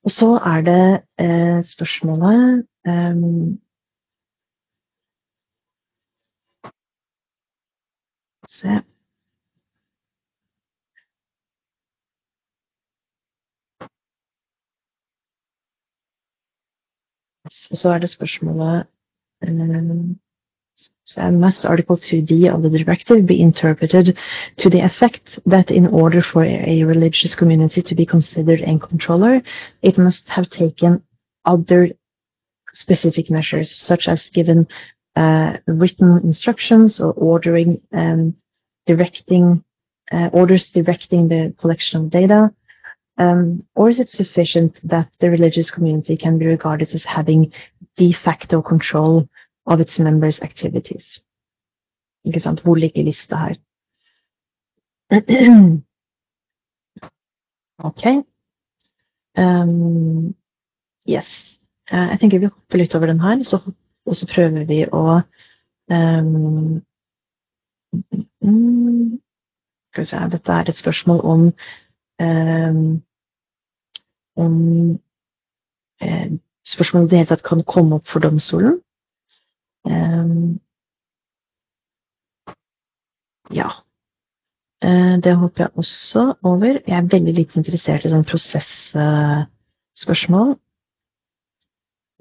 [0.05, 0.85] Og så er det
[1.23, 3.59] uh, spørsmålet um,
[8.53, 8.83] Se
[17.73, 18.87] Så er det spørsmålet
[19.49, 20.19] um,
[21.05, 24.17] so must Article 2D of the directive be interpreted
[24.57, 29.43] to the effect that in order for a religious community to be considered a controller,
[29.83, 31.03] it must have taken
[31.45, 31.91] other
[32.73, 34.67] specific measures, such as given
[35.17, 38.35] uh, written instructions or ordering, um,
[38.87, 39.63] directing,
[40.11, 42.55] uh, orders directing the collection of data,
[43.19, 47.53] Um, or is it sufficient that the religious community can be regarded as having
[47.97, 49.29] de facto control
[49.67, 51.21] of its members' activities?
[52.25, 52.61] Ikke sant?
[52.61, 53.55] Hvor ligger lista her?
[57.85, 58.25] ok.
[59.37, 60.35] Um,
[61.07, 61.59] yes.
[61.93, 63.59] Uh, jeg tenker vi hopper litt over den her, så,
[64.07, 65.21] og så prøver vi å
[65.91, 66.83] um,
[68.41, 69.19] mm,
[69.93, 71.41] Skal vi se, dette er et spørsmål om
[74.37, 74.99] om
[76.01, 76.33] eh,
[76.67, 78.75] spørsmålet i det hele tatt kan komme opp for domstolen.
[79.85, 80.61] Um,
[83.51, 83.71] ja.
[84.85, 86.81] Eh, det håper jeg også over.
[86.87, 90.57] Jeg er veldig lite interessert i sånn prosessspørsmål.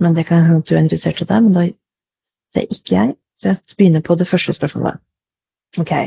[0.02, 1.74] Men det kan hende du er interessert i det, men det
[2.64, 3.10] er ikke jeg.
[3.38, 4.96] Så jeg begynner på det første spørsmålet.
[5.78, 6.06] Okay.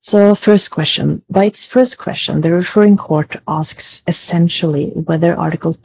[0.00, 1.22] So first question.
[1.28, 5.76] By its first question, the referring court asks essentially whether Article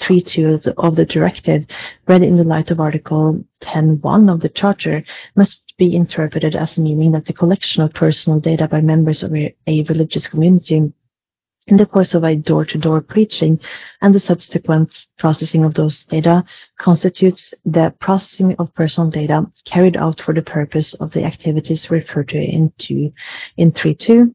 [0.00, 1.64] 3.2 of the directive,
[2.06, 5.04] read in the light of Article 10.1 of the Charter,
[5.36, 9.54] must be interpreted as meaning that the collection of personal data by members of a,
[9.66, 10.92] religious community
[11.66, 13.60] in the course of a door-to-door preaching
[14.00, 16.44] and the subsequent processing of those data
[16.78, 22.28] constitutes the processing of personal data carried out for the purpose of the activities referred
[22.28, 22.72] to in,
[23.56, 24.34] in 3.2,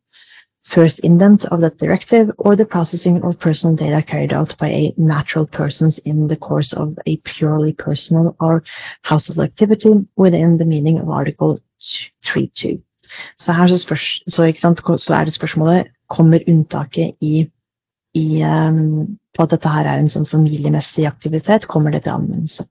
[0.64, 4.94] first indent of that directive, or the processing of personal data carried out by a
[4.98, 8.64] natural persons in the course of a purely personal or
[9.02, 11.60] household activity within the meaning of Article
[12.26, 12.82] 3.2.
[13.40, 17.48] Så her så, spørs, så, sant, så, er det spørsmålet kommer unntaket i,
[18.16, 22.68] i um, på at dette her er en sånn familiemessig aktivitet, kommer det til anvendelse.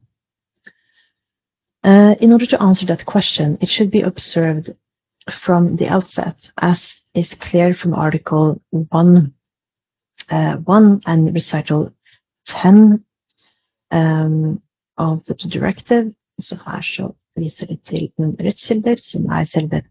[1.86, 4.74] Uh, in order to answer that question, it should be observed
[5.30, 6.82] from the outset, as
[7.14, 9.32] is clear from Article 1,
[10.30, 11.92] uh, 1 and Recital
[12.46, 13.04] 10
[13.90, 14.60] um,
[14.98, 16.14] of the directive.
[16.40, 19.82] Så her så viser det til noen rettskilder, som er selve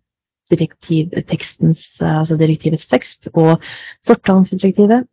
[0.49, 3.61] direktivtekstens, altså direktivets tekst og
[4.07, 5.07] fortalen.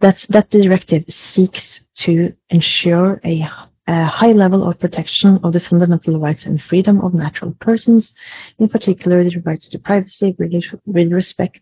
[0.00, 3.50] That, that directive seeks to ensure a,
[3.86, 8.14] a high level of protection of the fundamental rights and freedom of natural persons,
[8.58, 11.60] in particular the rights to privacy with respect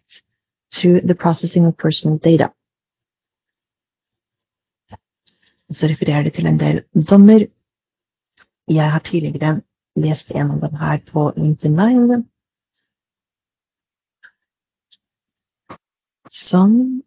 [0.71, 2.49] to the processing of personal data.
[5.73, 7.47] Så refererer det til en del dommer.
[8.69, 9.61] Jeg har tidligere
[10.03, 12.25] lest en av dem her på LinkedIn
[16.31, 17.03] Some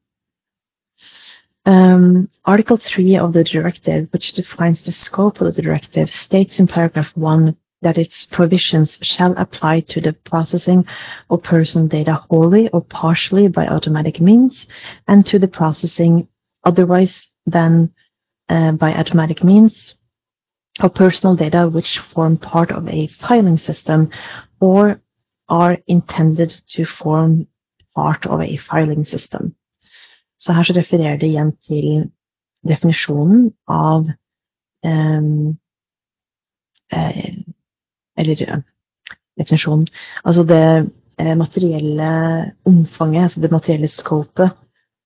[1.65, 6.67] um, Article 3 of the directive, which defines the scope of the directive, states in
[6.67, 10.85] paragraph 1 that its provisions shall apply to the processing
[11.29, 14.67] of personal data wholly or partially by automatic means
[15.07, 16.27] and to the processing
[16.63, 17.91] otherwise than
[18.49, 19.95] uh, by automatic means
[20.83, 24.09] of personal data which form part of a filing system
[24.59, 25.01] or
[25.49, 27.47] are intended to form
[27.95, 29.55] part of a filing system.
[30.39, 32.11] Så her så refererer det igjen til
[32.67, 34.09] definisjonen av
[34.85, 35.57] um,
[36.93, 37.35] eh,
[38.17, 38.63] Eller
[39.37, 39.87] definisjonen
[40.25, 44.49] Altså det eh, materielle omfanget, altså det materielle scopet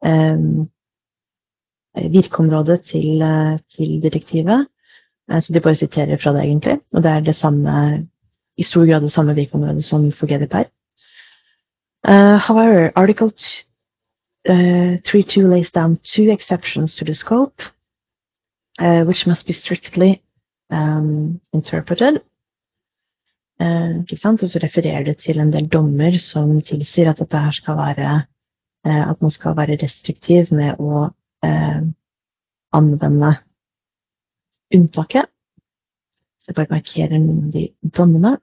[0.06, 0.70] um,
[1.96, 4.75] Virkeområdet til, eh, til direktivet Eh,
[5.30, 6.80] så de bare siterer fra det, egentlig.
[6.94, 8.08] Og det er det samme,
[8.58, 10.70] i stor grad det samme virkeområdet som for GDPR.
[12.08, 13.32] Uh, however, Article
[14.48, 17.64] 3.2 uh, lays down two exceptions to the scope,
[18.80, 20.22] uh, which must be strictly
[20.72, 22.22] um, interpreted.
[23.60, 24.44] Ikke sant?
[24.44, 28.22] Og så refererer det til en del dommer som tilsier at dette her skal være
[28.86, 31.08] at man skal være restriktiv med å
[32.76, 33.32] anvende
[34.74, 35.26] unntaket.
[36.48, 38.38] Jeg bare markerer noen av de dommene.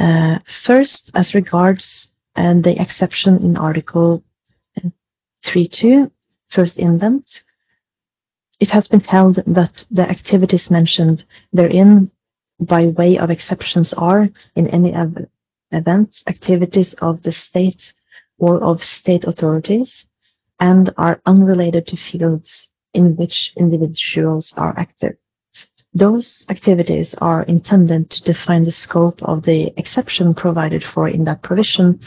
[0.00, 4.22] Uh, first, as regards uh, the exception in Article
[5.44, 6.10] 3.2,
[6.48, 7.42] first indent,
[8.60, 12.10] it has been held that the activities mentioned therein
[12.60, 15.26] by way of exceptions are, in any ev
[15.72, 17.92] event, activities of the state
[18.38, 20.06] or of state authorities
[20.60, 25.16] and are unrelated to fields in which individuals are active.
[25.94, 31.42] Those activities are intended to define the scope of the exception provided for in that
[31.42, 32.00] provision,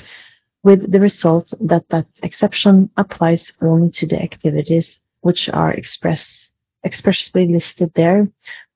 [0.64, 6.50] with the result that that exception applies only to the activities which are express,
[6.84, 8.28] expressly listed there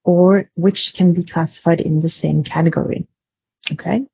[0.03, 3.07] or which can be classified in the same category.
[3.71, 4.05] Okay?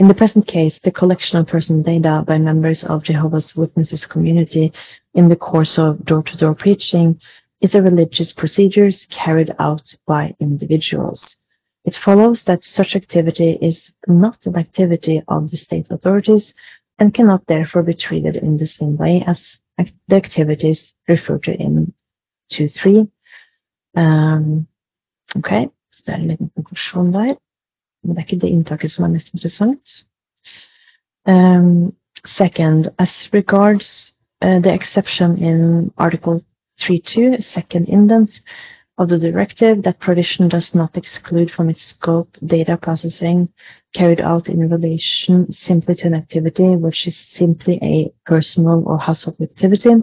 [0.00, 4.72] In the present case, the collection of personal data by members of Jehovah's Witnesses community
[5.12, 7.20] in the course of door-to-door preaching
[7.60, 11.42] is a religious procedure carried out by individuals.
[11.84, 16.54] It follows that such activity is not an activity of the state authorities
[16.98, 19.58] and cannot therefore be treated in the same way as
[20.08, 21.92] the activities referred to in
[22.50, 23.10] 2.3.
[23.96, 24.66] Um,
[25.36, 26.50] ok, så det er en liten.
[28.02, 30.04] Det er ikke det inntaket som er mest interessant.
[31.26, 31.92] Um,
[32.26, 36.40] second, as regards uh, the exception in Article
[36.80, 38.40] 3.2, second indent,
[39.00, 43.48] of the directive, that provision does not exclude from its scope data processing
[43.94, 49.40] carried out in relation simply to an activity which is simply a personal or household
[49.40, 49.94] activity,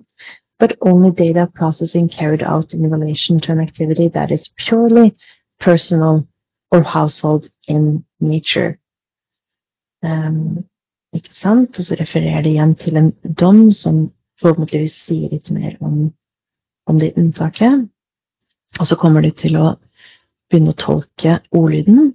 [0.57, 5.15] but only data processing carried out in relation to an activity that is purely
[5.59, 6.27] personal
[6.71, 8.77] or household in nature.
[10.03, 10.65] Um,
[11.13, 11.79] ikke sant?
[11.79, 14.11] Og så refererer det igjen til en dom som
[14.41, 16.13] forhåpentligvis sier litt mer om,
[16.87, 17.87] om det unntaket.
[18.79, 19.75] Og så kommer de til å
[20.49, 22.13] begynne å tolke ordlyden.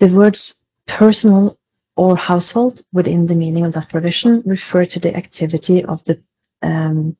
[0.00, 0.54] The words
[0.86, 1.56] personal
[1.96, 6.20] or household within the meaning of that provision refer to the activity of the
[6.62, 7.16] um,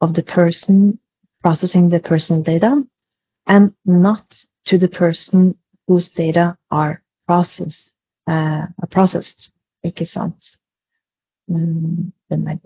[0.00, 0.98] of the person
[1.42, 2.82] processing the personal data
[3.46, 4.24] and not
[4.64, 5.54] to the person
[5.88, 7.90] whose data are processed.
[8.26, 9.50] Uh, processed.
[9.84, 10.58] Ikke sant?
[11.50, 12.60] Um, den.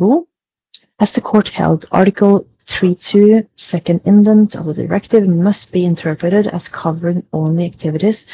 [0.99, 6.69] As the court held, Article 3.2, second indent of the directive must be interpreted as
[6.69, 8.25] covering only activities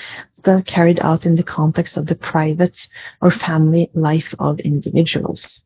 [0.43, 2.79] that are carried out in the context of the private
[3.21, 5.65] or family life of individuals.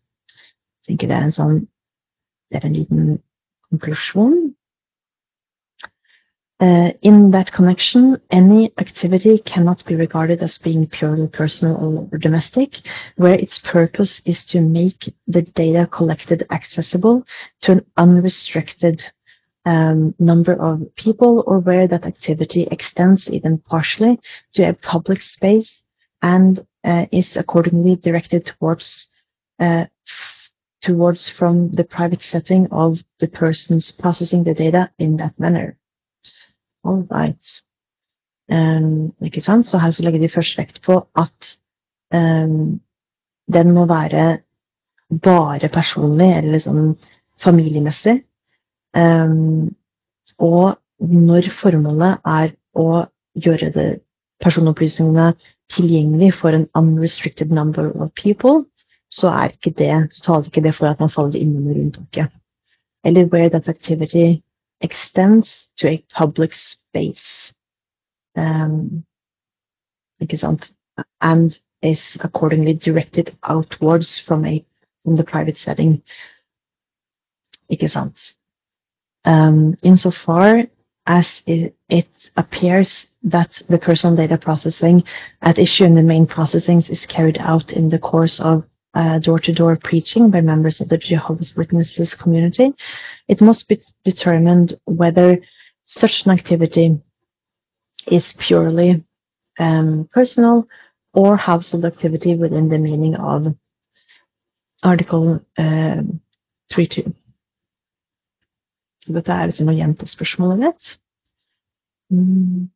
[0.82, 1.58] Jeg tenker det er en sånn
[2.50, 3.04] Det er en liten
[3.70, 4.54] konklusjon.
[6.62, 12.76] Uh, in that connection, any activity cannot be regarded as being purely personal or domestic,
[13.16, 17.26] where its purpose is to make the data collected accessible
[17.60, 19.02] to an unrestricted
[19.64, 24.20] um, number of people, or where that activity extends even partially
[24.52, 25.82] to a public space
[26.22, 29.08] and uh, is accordingly directed towards
[29.58, 29.86] uh,
[30.80, 35.76] towards from the private setting of the persons processing the data in that manner.
[36.84, 37.62] All right.
[38.50, 39.66] Um, ikke sant?
[39.66, 41.52] Så her så legger de først vekt på at
[42.14, 42.80] um,
[43.52, 44.38] den må være
[45.22, 46.96] bare personlig, eller liksom
[47.42, 48.22] familiemessig.
[48.96, 49.74] Um,
[50.38, 53.88] og når formålet er å gjøre det
[54.42, 55.32] personopplysningene
[55.72, 58.64] tilgjengelig for en unrestricted number of people,
[59.12, 62.32] så er ikke det, så taler ikke det for at man faller inn under unntaket.
[63.04, 64.42] Eller where that activity
[64.82, 67.52] extends to a public space.
[68.36, 69.04] Um,
[70.20, 70.72] ikke?
[71.20, 74.64] And is accordingly directed outwards from a
[75.04, 76.02] from the private setting.
[79.24, 80.64] Um, insofar
[81.06, 85.02] as it, it appears that the personal data processing
[85.40, 88.64] at issue in the main processings is carried out in the course of
[89.20, 92.72] door to door preaching by members of the Jehovah's Witnesses community,
[93.28, 95.38] it must be determined whether
[95.84, 97.00] such an activity
[98.06, 99.04] is purely
[99.58, 100.66] um, personal
[101.14, 103.54] or household activity within the meaning of
[104.82, 106.20] Article um,
[106.72, 107.12] 3.2.
[109.02, 110.90] Så dette er liksom å gjenta spørsmålet litt.
[112.14, 112.68] Mm.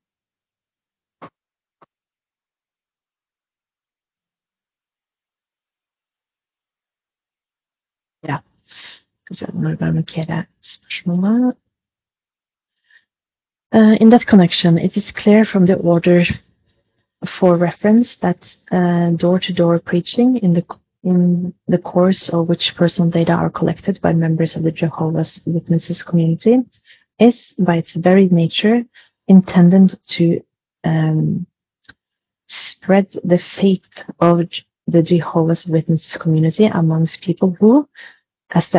[8.26, 8.40] Ja.
[13.74, 16.22] Uh, in that connection, it is clear from the order
[17.26, 18.56] for reference that
[19.18, 20.64] door-to-door uh, -door preaching in the
[21.02, 26.02] in the course of which personal data are collected by members of the Jehovah's Witnesses
[26.02, 26.58] community
[27.20, 28.84] is, by its very nature,
[29.28, 30.40] intended to
[30.82, 31.46] um,
[32.48, 33.86] spread the faith
[34.18, 34.48] of
[34.88, 37.88] the Jehovah's Witnesses community amongst people who,
[38.51, 38.78] as the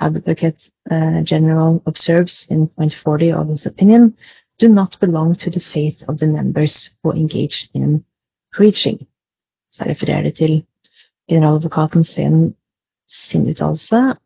[0.00, 4.16] Advocate uh, General observes in point 40 of his opinion,
[4.58, 8.04] do not belong to the faith of the members who engage in
[8.52, 9.06] preaching.
[9.70, 10.66] Så jeg refererer det til
[11.28, 12.54] generaladvokaten sin,
[13.08, 14.16] sin uttalelse.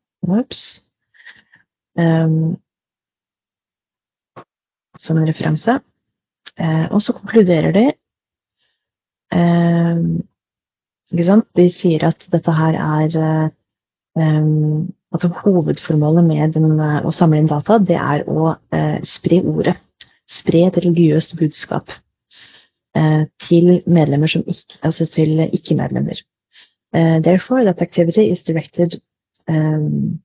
[1.98, 2.56] Um,
[4.98, 5.80] som en referanse.
[6.60, 7.92] Uh, og så konkluderer de
[11.24, 11.46] sant?
[11.56, 13.50] De sier at dette her er uh,
[14.14, 19.74] altså Hovedformålet med den, å samle inn data, det er å uh, spre ordet.
[20.30, 21.90] Spre et religiøst budskap
[22.96, 26.22] uh, til medlemmer som ikke, altså til ikke-medlemmer.
[26.94, 29.00] Uh, therefore, that activity is directed
[29.48, 30.20] um,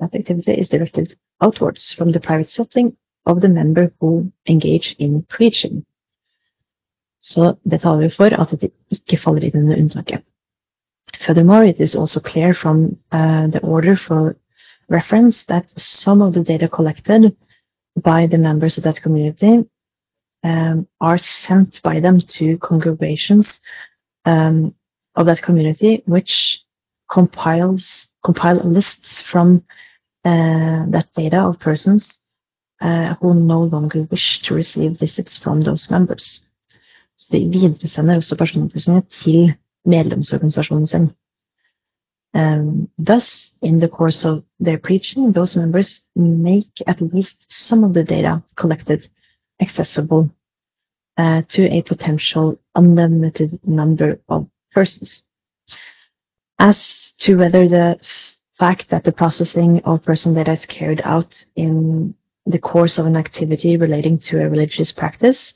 [0.00, 5.22] that activity is directed outwards from the private setting of the member who engage in
[5.22, 5.84] preaching.
[7.20, 10.24] Så det taler jo for at det ikke faller inn under unntaket.
[11.18, 14.36] Furthermore, it is also clear from uh, the order for
[14.88, 17.36] reference that some of the data collected
[18.02, 19.64] by the members of that community
[20.44, 23.60] um, are sent by them to congregations
[24.24, 24.74] um,
[25.14, 26.60] of that community, which
[27.10, 29.64] compiles compile lists from
[30.24, 32.20] uh, that data of persons
[32.80, 36.44] uh, who no longer wish to receive visits from those members.
[37.18, 39.54] Så de videresender også personopplysninger til
[39.86, 41.14] medlemsorganisasjonen sin.
[42.32, 47.92] Um, thus, in the course of their preaching, those members make at least some of
[47.92, 49.08] the data collected
[49.60, 50.30] accessible
[51.16, 55.22] uh, to a potential unlimited number of persons.
[56.58, 57.98] As to whether the
[58.58, 62.14] fact that the processing of personal data is carried out in
[62.46, 65.54] the course of an activity relating to a religious practice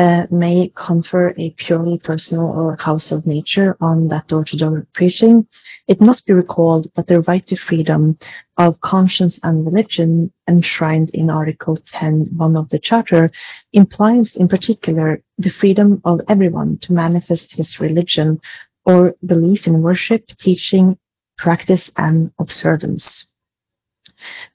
[0.00, 5.46] uh, may confer a purely personal or household nature on that door-to-door preaching,
[5.88, 8.16] it must be recalled that the right to freedom
[8.56, 13.30] of conscience and religion enshrined in Article 10.1 of the Charter
[13.74, 18.40] implies in particular the freedom of everyone to manifest his religion
[18.86, 20.96] or belief in worship, teaching,
[21.36, 23.29] practice, and observance.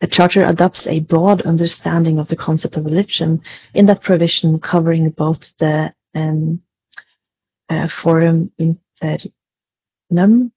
[0.01, 3.41] The Charter adopts a broad understanding of the concept of religion
[3.73, 6.61] in that provision covering both the um,
[7.69, 10.51] uh, forum internum,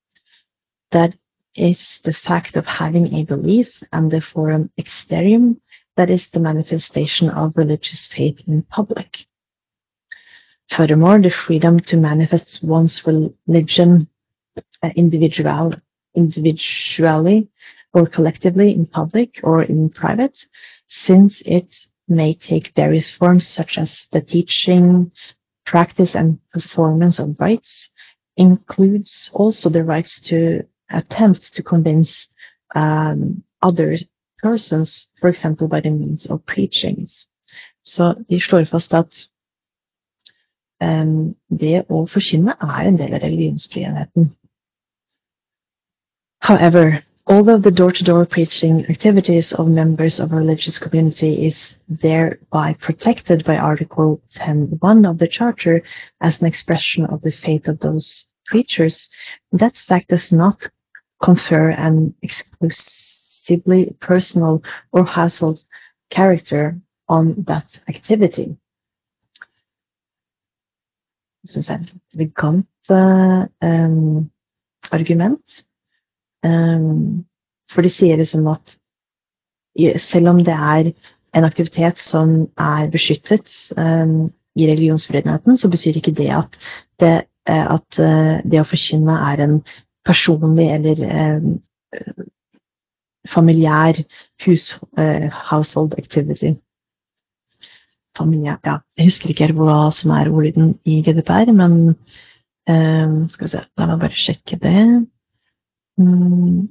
[0.91, 1.15] that
[1.55, 5.61] is the fact of having a belief, and the forum externum,
[5.97, 9.27] that is the manifestation of religious faith in public.
[10.71, 14.09] Furthermore, the freedom to manifest one's religion
[14.83, 15.75] uh, individual,
[16.15, 17.49] individually
[17.93, 20.47] or collectively in public or in private,
[20.89, 21.75] since it
[22.09, 25.11] may take various forms such as the teaching,
[25.67, 27.91] practice, and performance of rites,
[28.37, 32.29] includes also the rights to attempt to convince
[32.75, 33.97] um, other
[34.39, 37.27] persons, for example by the means of preachings.
[37.83, 39.29] Så de slår fast at
[40.81, 44.31] um, det å forkynne er en del av religionsfriheten.
[46.41, 53.45] However, although the door-to-door preaching activities of members of a religious community is thereby protected
[53.45, 55.83] by Article 10.1 of the Charter
[56.23, 59.11] as an expression of the faith of those preachers,
[59.53, 60.57] that fact does not
[61.23, 64.63] confer an exclusively personal
[64.93, 65.63] or household
[66.11, 68.57] character on that activity.
[71.57, 72.67] Er et elegant
[73.61, 74.31] um,
[74.91, 75.63] argument.
[76.47, 77.25] Um,
[77.73, 78.77] for de sier liksom at
[80.03, 80.93] selv om det er
[81.37, 86.57] en aktivitet som er beskyttet um, i religionsfriheten, så betyr ikke det at
[87.01, 87.13] det,
[87.49, 89.59] eh, at uh, det å forkynne er en
[90.07, 91.53] personlig eller um,
[93.29, 96.57] familiær uh, household activity.
[98.17, 98.81] Familie, ja.
[98.97, 101.95] Jeg husker ikke hva som er ordlyden i GDPR, men
[102.67, 104.83] um, skal vi se, la meg bare sjekke det.
[105.99, 106.69] Mm.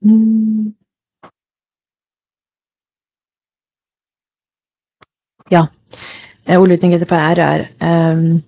[0.00, 0.74] Mm.
[5.50, 5.66] Ja.
[6.46, 7.66] Ordlyden i GDPR er
[8.14, 8.42] um,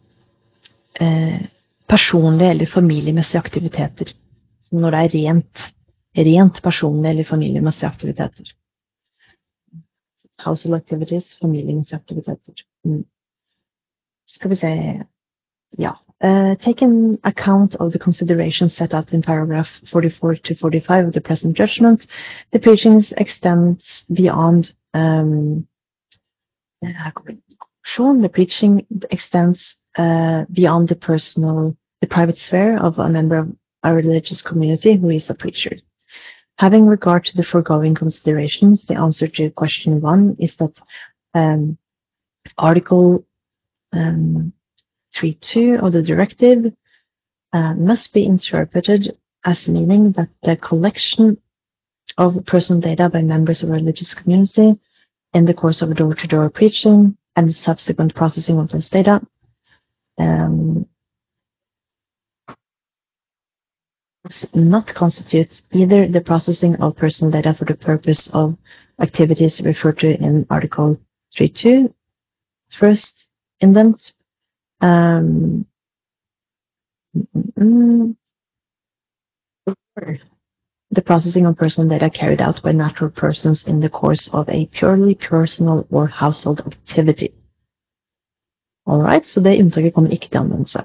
[1.00, 1.40] eh,
[1.88, 4.14] personlige eller familiemessige aktiviteter.
[4.72, 5.64] Når det er rent,
[6.16, 8.54] rent personlige eller familiemessige aktiviteter.
[10.44, 12.64] Household activities, familiemessige aktiviteter.
[12.84, 13.04] Mm.
[14.26, 14.72] Skal vi se
[15.78, 15.92] Ja.
[16.22, 21.20] Uh, taking account of the considerations set out in paragraph 44 to 45 of the
[21.20, 22.06] present judgment,
[22.52, 25.66] the preachings extends beyond um,
[28.22, 33.48] the preaching extends uh, beyond the personal, the private sphere of a member of
[33.82, 35.76] a religious community who is a preacher.
[36.58, 40.78] Having regard to the foregoing considerations, the answer to question one is that
[41.34, 41.78] um,
[42.58, 43.24] Article
[43.92, 44.52] um,
[45.14, 46.72] 3.2 of the directive
[47.52, 51.36] uh, must be interpreted as meaning that the collection
[52.18, 54.78] of personal data by members of a religious community
[55.34, 59.20] in the course of door-to-door preaching and the subsequent processing of those data
[60.18, 60.86] um,
[64.54, 68.56] not constitute either the processing of personal data for the purpose of
[69.00, 70.98] activities referred to in Article
[71.36, 71.92] 3.2,
[72.70, 73.28] first
[73.60, 74.12] indent,
[74.82, 75.66] um,
[80.90, 84.66] the processing of personal data carried out by natural persons in the course of a
[84.66, 87.28] purely personal or household activity.
[88.86, 90.78] Alright, så det unntaket kommer ikke til anvendelse.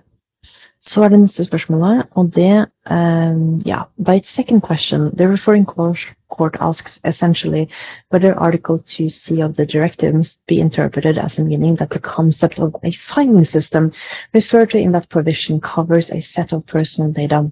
[0.88, 3.82] Så er det neste spørsmålet, og det um, Ja.
[4.06, 7.68] By its second question, the referring court asks essentially
[8.12, 12.76] whether Article 2c of the directive must be interpreted as meaning that the concept of
[12.84, 13.92] a filing system
[14.34, 17.52] referred to in that provision covers a set of personal data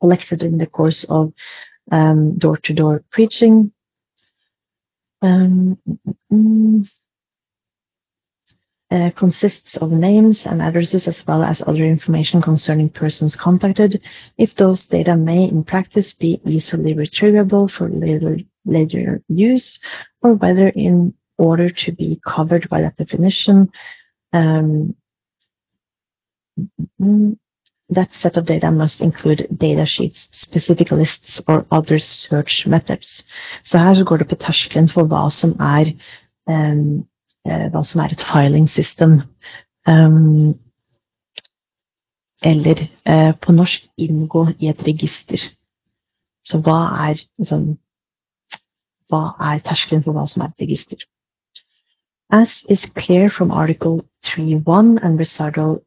[0.00, 1.32] collected in the course of
[1.92, 3.72] um, door-to-door -door preaching
[5.22, 5.78] um,
[6.32, 6.88] mm,
[8.90, 14.02] uh, consists of names and addresses as well as other information concerning persons contacted,
[14.36, 19.78] if those data may in practice be easily retrievable for later, later use,
[20.22, 23.70] or whether in order to be covered by that definition,
[24.32, 24.96] um,
[27.88, 33.24] that set of data must include data sheets, specific lists or other search methods.
[33.62, 35.92] Så her går det på terskelen for hva som er
[36.46, 37.06] um,
[37.46, 39.20] hva som er et filing system.
[39.88, 40.58] Um,
[42.42, 45.40] eller uh, på norsk inngå i et register.
[46.44, 47.78] Så hva er liksom,
[49.10, 51.00] Hva er terskelen for hva som er et register?
[52.30, 55.80] As is clear from Article 3.1 and Recital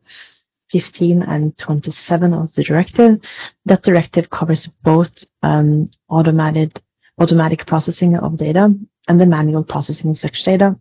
[0.73, 3.21] 15 and 27 of the directive,
[3.65, 6.81] that directive covers both um, automated,
[7.17, 8.73] automatic processing of data
[9.07, 10.75] and the manual processing of such data,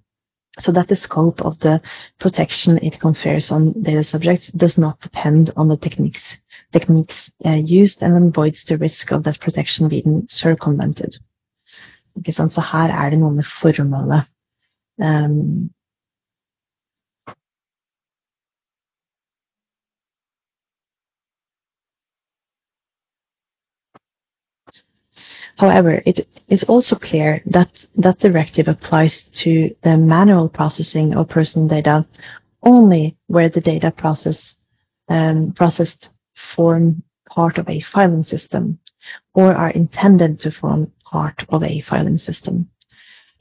[0.61, 1.81] so that the scope of the
[2.21, 6.37] protection it confers on data subjects does not depend on the techniques,
[6.73, 11.17] techniques uh, used and avoids the risk of that protection being circumvented.
[12.17, 12.53] Ikke sant?
[12.53, 14.29] Så her er det noe med formålet.
[15.01, 15.71] Um,
[25.59, 31.69] However, it is also clear that that directive applies to the manual processing of personal
[31.69, 32.07] data
[32.63, 34.55] only where the data process
[35.09, 38.79] um, processed form part of a filing system
[39.35, 42.69] or are intended to form part of a filing system.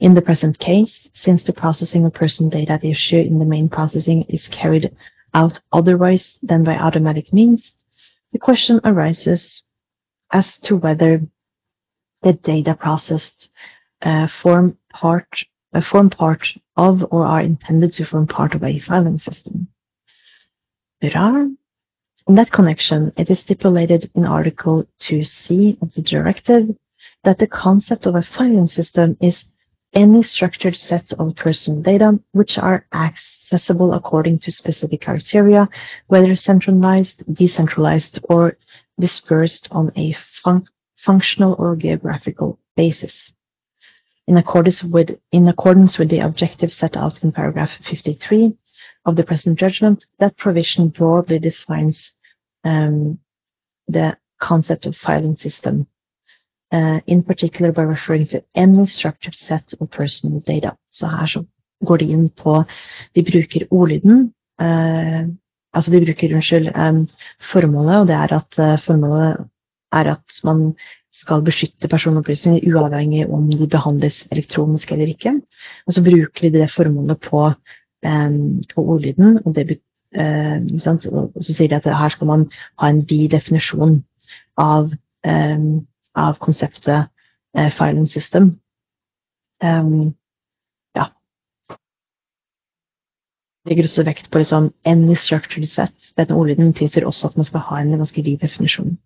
[0.00, 3.68] In the present case, since the processing of personal data at issue in the main
[3.68, 4.94] processing is carried
[5.34, 7.72] out otherwise than by automatic means,
[8.32, 9.62] the question arises
[10.32, 11.20] as to whether
[12.22, 13.50] the data processed
[14.02, 15.44] uh, form part
[15.74, 16.46] uh, form part
[16.76, 19.68] of or are intended to form part of a filing system.
[22.28, 26.76] In that connection, it is stipulated in Article 2c of the directive
[27.24, 29.44] that the concept of a filing system is
[29.94, 35.68] any structured set of personal data which are accessible according to specific criteria,
[36.06, 38.56] whether centralized, decentralized, or
[38.98, 40.12] dispersed on a
[41.04, 43.32] functional or geographical basis.
[44.28, 48.56] In accordance with, in accordance with the objective set out in paragraph 53
[49.04, 52.12] of the present judgment, that provision broadly defines
[52.64, 53.18] um,
[53.88, 55.86] the concept of filing system,
[56.72, 60.76] uh, in particular by referring to any structured set of personal data.
[60.90, 61.44] Så her så
[61.84, 62.64] går de inn på
[63.14, 64.34] De bruker ordlyden.
[64.60, 65.28] Uh,
[65.74, 67.08] altså de bruker, unnskyld, um,
[67.52, 69.48] formålet, og det er uh, formålet
[69.92, 70.72] er at man
[71.12, 75.34] skal beskytte personopplysninger uavhengig om de behandles elektronisk eller ikke.
[75.86, 77.44] Og så bruker de det formålet på,
[78.06, 79.78] um, på ordlyden, og, det,
[80.16, 82.48] uh, og så sier de at her skal man
[82.80, 84.00] ha en vid definisjon
[84.56, 84.92] av,
[85.28, 85.86] um,
[86.16, 87.12] av konseptet
[87.58, 88.54] uh, filing system.
[89.62, 90.14] Um,
[90.96, 91.10] ja.
[93.68, 96.12] Legger også vekt på liksom, any structured set.
[96.16, 98.96] Denne ordlyden tilsier også at man skal ha en ganske vid definisjon.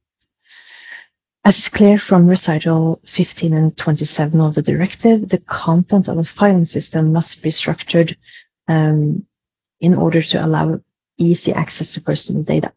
[1.47, 6.25] As is clear from recital 15 and 27 of the directive, the content of a
[6.25, 8.17] filing system must be structured
[8.67, 9.25] um,
[9.79, 10.81] in order to allow
[11.19, 12.73] easy access to personal data.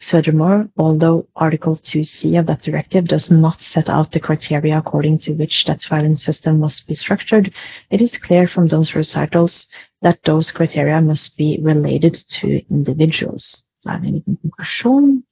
[0.00, 5.34] Furthermore, although Article 2c of that directive does not set out the criteria according to
[5.34, 7.54] which that filing system must be structured,
[7.88, 9.68] it is clear from those recitals
[10.02, 13.62] that those criteria must be related to individuals.
[13.80, 15.22] Så er det en liten konklusjon.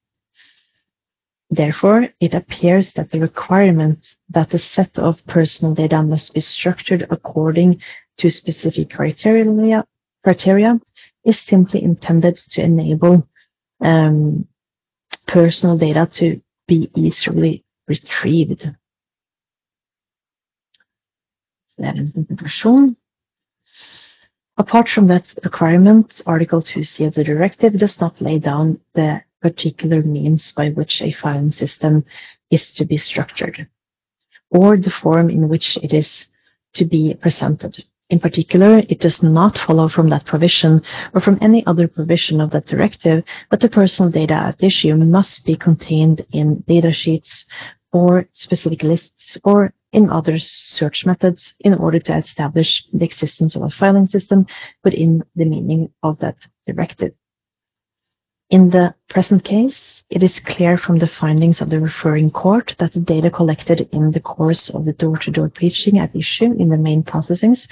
[1.50, 7.06] Therefore, it appears that the requirement that the set of personal data must be structured
[7.10, 7.80] according
[8.18, 9.86] to specific criteria,
[10.22, 10.78] criteria
[11.24, 13.26] is simply intended to enable
[13.80, 14.46] um,
[15.26, 18.70] personal data to be easily retrieved.
[24.58, 30.02] Apart from that requirement, Article 2c of the directive does not lay down the particular
[30.02, 32.04] means by which a filing system
[32.50, 33.68] is to be structured,
[34.50, 36.26] or the form in which it is
[36.74, 37.84] to be presented.
[38.10, 40.80] In particular, it does not follow from that provision
[41.12, 45.44] or from any other provision of that directive that the personal data at issue must
[45.44, 47.44] be contained in data sheets
[47.92, 53.62] or specific lists or in other search methods in order to establish the existence of
[53.62, 54.46] a filing system
[54.84, 56.36] within the meaning of that
[56.66, 57.12] directive.
[58.50, 62.92] In the present case, it is clear from the findings of the referring court that
[62.94, 67.02] the data collected in the course of the door-to-door preaching at issue in the main
[67.02, 67.68] processings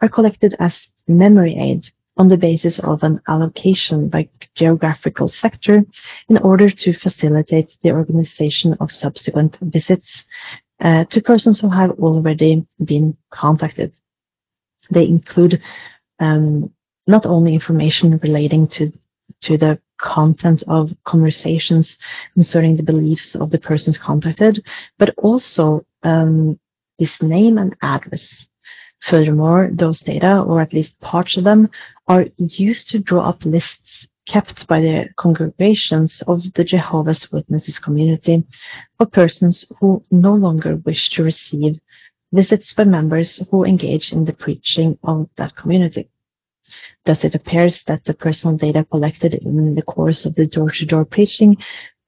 [0.00, 1.80] are collected as memory aid
[2.16, 5.84] on the basis of an allocation by geographical sector
[6.28, 10.24] in order to facilitate the organization of subsequent visits
[10.80, 13.96] uh, to persons who have already been contacted.
[14.90, 15.60] They include
[16.20, 16.72] um,
[17.08, 18.92] not only information relating to
[19.42, 21.98] to the content of conversations
[22.34, 24.64] concerning the beliefs of the persons contacted,
[24.98, 26.58] but also um,
[26.98, 28.46] his name and address.
[29.00, 31.70] Furthermore, those data, or at least parts of them,
[32.06, 38.44] are used to draw up lists kept by the congregations of the Jehovah's Witnesses community
[39.00, 41.80] of persons who no longer wish to receive
[42.32, 46.08] visits by members who engage in the preaching of that community.
[47.04, 51.56] Thus, it appears that the personal data collected in the course of the door-to-door preaching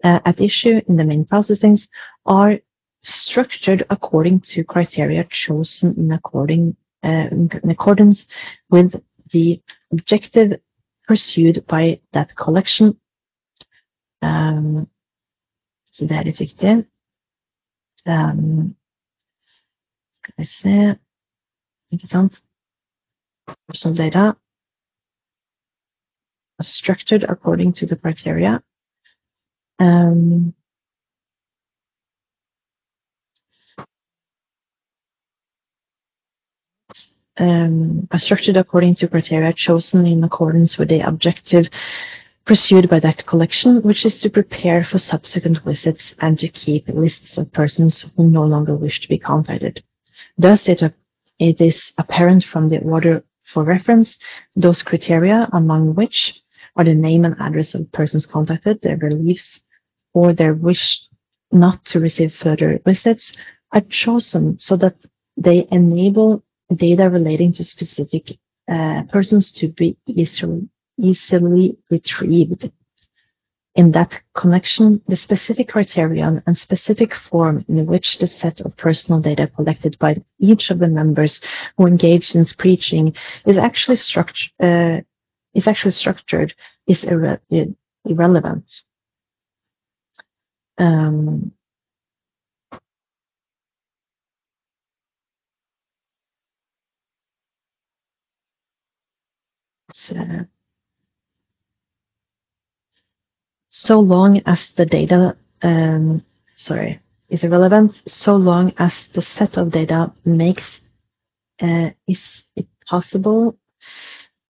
[0.04, 1.88] uh, at issue in the main processings
[2.26, 2.58] are
[3.02, 8.26] structured according to criteria chosen in, according, uh, in accordance
[8.70, 8.94] with
[9.32, 9.60] the
[9.90, 10.60] objective
[11.06, 12.96] pursued by that collection.
[14.22, 14.86] Um,
[15.92, 16.86] så det er litt viktig.
[18.06, 18.76] Um,
[20.42, 20.94] skal vi?
[23.68, 24.32] Personal data
[26.62, 28.62] structured according to the criteria.
[29.78, 30.54] Um,
[37.38, 41.66] um, are structured according to criteria chosen in accordance with the objective
[42.44, 47.38] pursued by that collection, which is to prepare for subsequent visits and to keep lists
[47.38, 49.82] of persons who no longer wish to be contacted.
[50.36, 50.82] Thus, it,
[51.38, 54.18] it is apparent from the order for reference
[54.56, 56.42] those criteria among which
[56.76, 59.60] are the name and address of persons contacted, their beliefs,
[60.14, 61.00] or their wish
[61.50, 63.32] not to receive further visits
[63.72, 64.96] are chosen so that
[65.36, 66.42] they enable
[66.74, 68.38] data relating to specific
[68.70, 70.68] uh, persons to be easily,
[70.98, 72.70] easily retrieved.
[73.74, 79.20] In that connection, the specific criterion and specific form in which the set of personal
[79.20, 81.40] data collected by each of the members
[81.76, 83.14] who engage in preaching
[83.46, 85.00] is actually structured, uh,
[85.54, 86.54] is actually structured
[86.86, 87.38] is irre
[88.04, 88.64] irrelevant.
[90.78, 91.52] Um,
[99.92, 100.16] so,
[103.68, 106.24] so long as the data, um,
[106.56, 110.80] sorry, is irrelevant, so long as the set of data makes
[111.60, 112.20] uh, is
[112.56, 113.56] it possible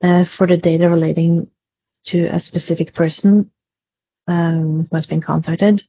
[0.02, 1.48] uh, for the data relating
[2.04, 3.50] to a specific person
[4.26, 5.82] um, who has been contacted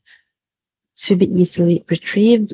[0.95, 2.53] to be easily retrieved,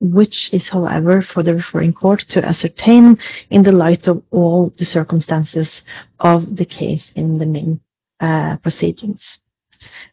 [0.00, 3.18] which is, however, for the referring court to ascertain
[3.50, 5.82] in the light of all the circumstances
[6.20, 7.80] of the case in the main
[8.20, 9.38] uh, proceedings.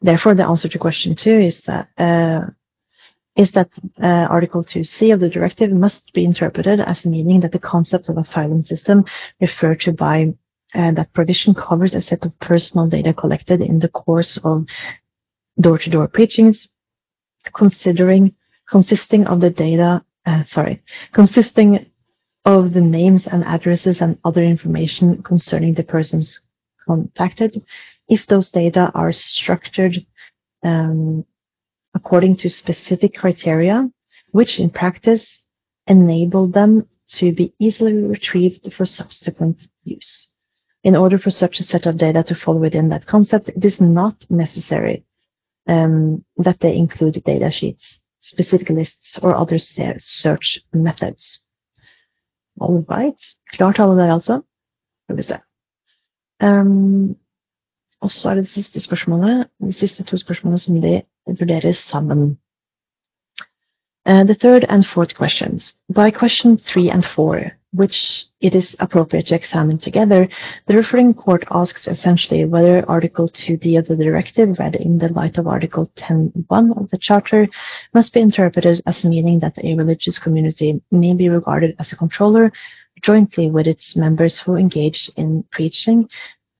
[0.01, 2.47] Therefore, the answer to question two is that uh,
[3.35, 3.69] is that
[4.01, 8.17] uh, Article 2c of the directive must be interpreted as meaning that the concept of
[8.17, 9.05] a filing system
[9.39, 10.33] referred to by
[10.75, 14.67] uh, that provision covers a set of personal data collected in the course of
[15.59, 16.67] door-to-door -door preachings,
[17.53, 18.33] considering
[18.69, 21.85] consisting of the data, uh, sorry, consisting
[22.45, 26.45] of the names and addresses and other information concerning the persons
[26.85, 27.63] contacted,
[28.07, 30.05] if those data are structured
[30.63, 31.25] um,
[31.93, 33.89] according to specific criteria,
[34.31, 35.41] which in practice
[35.87, 40.26] enable them to be easily retrieved for subsequent use.
[40.87, 43.81] In order for such a set of data to fall within that concept, it is
[43.81, 45.03] not necessary
[45.67, 51.45] um, that they include data sheets, specific lists, or other search methods.
[52.61, 53.19] All right.
[53.51, 54.41] Klart alle der, altså?
[55.03, 55.39] Skal vi se.
[56.43, 57.17] Um,
[58.01, 59.47] og så er det det siste spørsmålet.
[59.59, 62.39] De siste to spørsmålene som de vurderes sammen.
[64.05, 65.75] Uh, the third and fourth questions.
[65.89, 70.27] By question three and four, which it is appropriate to examine together,
[70.67, 75.37] the referring court asks essentially whether Article 2d of the directive, read in the light
[75.37, 77.47] of Article 10.1 of the Charter,
[77.93, 82.51] must be interpreted as meaning that a religious community may be regarded as a controller
[83.01, 86.09] jointly with its members who engage in preaching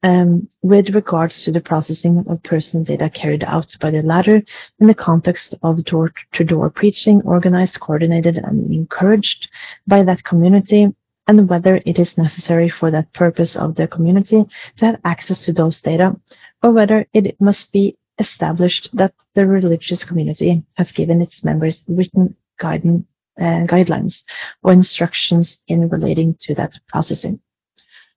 [0.04, 4.41] with regards to the processing of personal data carried out by the latter
[4.80, 9.50] in the context of door-to-door preaching organized, coordinated, and encouraged
[9.88, 10.88] by that community,
[11.28, 14.45] and whether it is necessary for that purpose of the community
[14.78, 16.16] to have access to those data,
[16.64, 22.36] or whether it must be established that the religious community have given its members written
[22.60, 23.06] guidance,
[23.39, 24.24] uh, guidelines
[24.64, 27.39] or instructions in relating to that processing.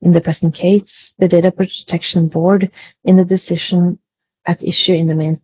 [0.03, 2.70] In the present case, the Data Protection Board,
[3.05, 3.98] in the decision
[4.46, 5.40] at issue in the main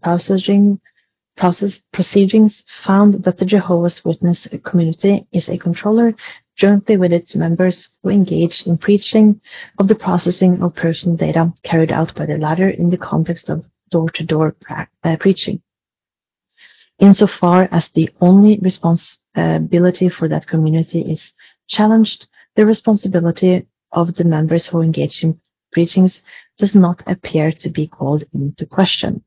[1.92, 6.14] proceedings, found that the Jehovah's Witness community is a controller
[6.56, 9.40] jointly with its members who engaged in preaching
[9.78, 13.66] of the processing of personal data carried out by the latter in the context of
[13.90, 15.60] door-to-door uh, preaching.
[16.98, 21.34] Insofar as the only responsibility for that community is
[21.68, 22.26] challenged,
[22.56, 23.66] the responsibility
[23.96, 25.40] of the members who engage in
[25.72, 26.22] preachings
[26.58, 29.24] does not appear to be called into question.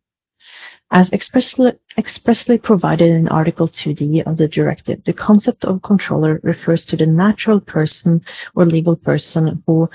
[0.91, 6.85] As expressly, expressly provided in Article 2D of the directive, the concept of controller refers
[6.85, 8.21] to the natural person
[8.55, 9.89] or legal person who,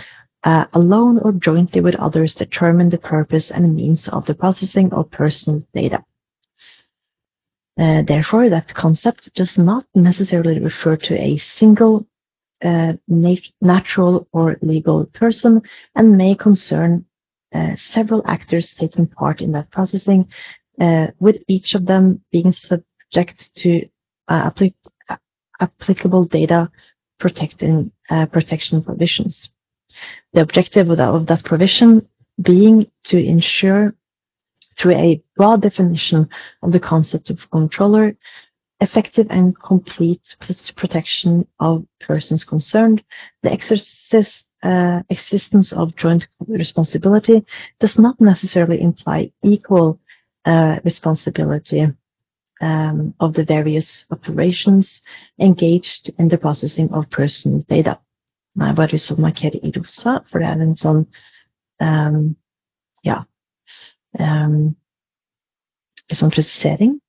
[0.44, 5.10] uh, alone or jointly with others, determine the purpose and means of the processing of
[5.10, 6.04] personal data.
[7.76, 12.06] Uh, therefore, that concept does not necessarily refer to a single
[12.64, 15.62] nat natural or legal person
[15.94, 17.04] and may concern
[17.54, 20.26] uh, several actors taking part in that processing,
[20.80, 23.86] uh, with each of them being subject to
[24.28, 24.74] uh, applic
[25.60, 26.68] applicable data
[27.20, 29.48] protecting, uh, protection provisions.
[30.32, 32.08] The objective of that, of that provision
[32.42, 33.94] being to ensure
[34.76, 36.28] through a broad definition
[36.62, 38.16] of the concept of controller,
[38.84, 40.36] effective and complete
[40.76, 43.02] protection of persons concerned,
[43.42, 47.44] the exercise uh, existence of joint responsibility
[47.80, 50.00] does not necessarily imply equal
[50.46, 51.86] uh, responsibility
[52.60, 55.02] um, of the various operations
[55.38, 57.98] engaged in the processing of personal data.
[58.54, 61.00] Nei, jeg bare lyst til å markere i rosa, for det er en sånn
[61.82, 62.18] um,
[63.02, 63.24] ja
[64.18, 64.76] um,
[66.06, 67.00] en sånn presisering.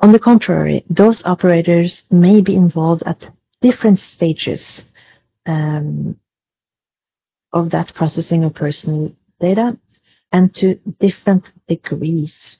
[0.00, 3.28] On the contrary, those operators may be involved at
[3.60, 4.82] different stages
[5.46, 6.16] um,
[7.52, 9.76] of that processing of personal data
[10.32, 12.58] and to different degrees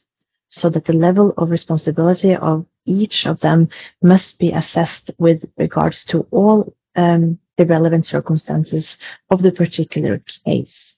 [0.51, 3.69] so that the level of responsibility of each of them
[4.03, 8.97] must be assessed with regards to all um, the relevant circumstances
[9.31, 10.97] of the particular case.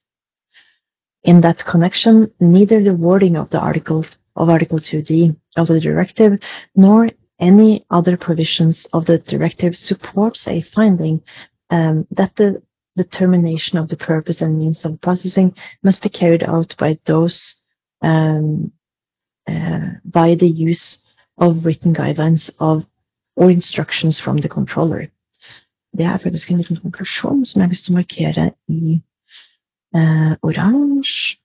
[1.23, 6.39] In that connection, neither the wording of the articles of Article 2D of the directive
[6.75, 11.21] nor any other provisions of the directive supports a finding
[11.71, 12.63] um, that the
[12.97, 17.57] determination of the purpose and means of processing must be carried out by those
[18.03, 18.73] um,
[19.49, 21.09] uh, by the use
[21.39, 22.85] of written guidelines of
[23.35, 25.07] or instructions from the controller.
[25.97, 29.01] Det er faktisk en liten konklusjon som jeg har lyst til å markere i
[29.97, 31.42] uh, oransje.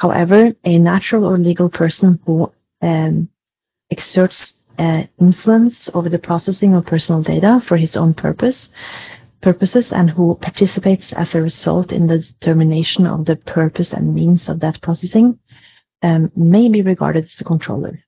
[0.00, 3.28] However, a natural or legal person who um,
[3.90, 8.70] exerts uh, influence over the processing of personal data for his own purpose
[9.42, 14.48] purposes and who participates as a result in the determination of the purpose and means
[14.48, 15.38] of that processing
[16.02, 17.98] um, may be regarded as a controller.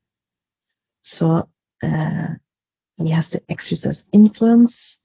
[1.04, 1.48] So
[1.82, 2.28] uh,
[2.96, 4.98] he has to exercise influence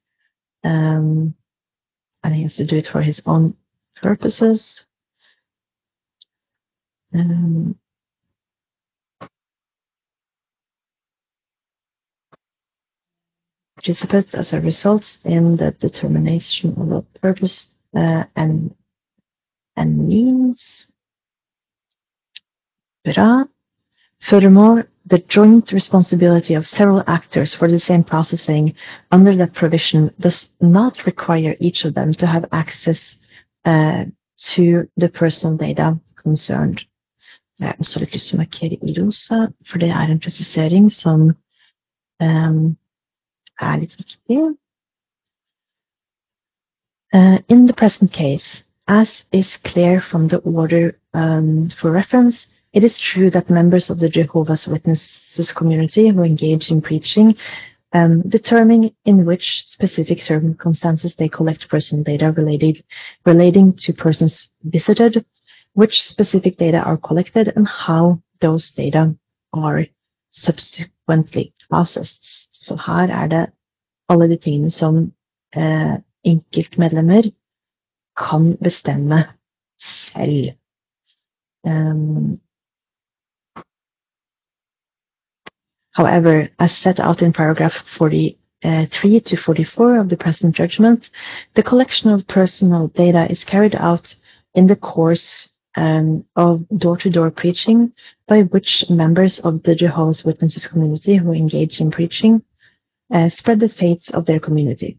[0.63, 1.33] um,
[2.23, 3.55] and he has to do it for his own
[4.01, 4.85] purposes.
[7.14, 7.80] Um,
[14.34, 18.76] as a result in the determination of a purpose uh, and
[19.76, 20.91] and means.
[23.05, 23.45] Bra.
[24.20, 28.74] Furthermore, the joint responsibility of several actors for the same processing
[29.12, 33.16] under that provision does not require each of them to have access
[33.64, 34.05] uh,
[34.38, 36.84] to the personal data concerned.
[37.60, 38.78] Jeg har også litt lyst til å markere
[39.66, 41.32] for det er en presisering som
[42.22, 42.78] um,
[43.60, 44.38] er litt viktig.
[47.14, 52.84] Uh, in the present case, as is clear from the order um, for reference, it
[52.84, 57.36] is true that members of the Jehovah's Witnesses community who engage in preaching
[57.93, 62.84] um, determine in which specific circumstances they collect personal data related,
[63.26, 65.26] relating to persons visited,
[65.78, 69.15] which specific data are collected, and how those data
[69.53, 69.86] are
[70.32, 72.23] subsequently processed.
[72.51, 73.45] Så her er det
[74.09, 75.13] alle de tingene som
[75.55, 77.32] eh, enkeltmedlemmer
[78.17, 79.23] kan bestemme
[79.80, 80.51] selv.
[81.63, 82.39] Um,
[85.93, 91.09] However, as set out in paragraph 43 to 44 of the present judgment,
[91.55, 94.15] the collection of personal data is carried out
[94.53, 97.93] in the course um, of door-to-door preaching
[98.28, 102.41] by which members of the Jehovah's Witnesses community who engage in preaching
[103.13, 104.97] uh, spread the faith of their community.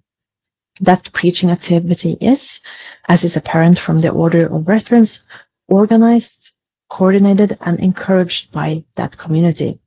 [0.81, 2.61] That preaching activity is,
[3.09, 5.21] as is apparent from the order of reference,
[5.67, 6.53] organized,
[6.91, 9.81] coordinated, and encouraged by that community.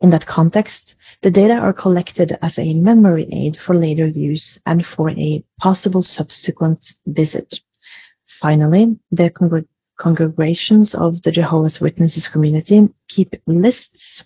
[0.00, 4.84] In that context, the data are collected as a memory aid for later use and
[4.84, 7.60] for a possible subsequent visit.
[8.40, 9.64] Finally, the congr
[9.98, 14.24] congregations of the Jehovah's Witnesses community keep lists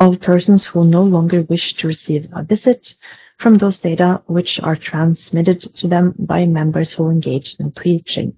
[0.00, 2.94] of persons who no longer wish to receive a visit
[3.38, 8.34] from those data which are transmitted to them by members who engage in preaching.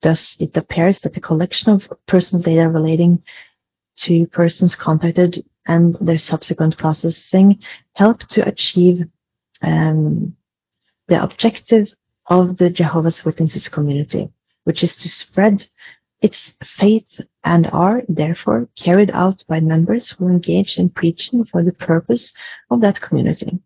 [0.00, 3.22] Thus, it appears that the collection of personal data relating
[3.98, 7.58] to persons contacted and their subsequent processing
[7.94, 9.04] help to achieve
[9.62, 10.36] um,
[11.08, 11.94] the objective
[12.26, 14.30] of the Jehovah's Witnesses community,
[14.64, 15.64] which is to spread
[16.20, 21.72] its faith and are therefore carried out by members who engage in preaching for the
[21.72, 22.32] purpose
[22.70, 23.58] of that community.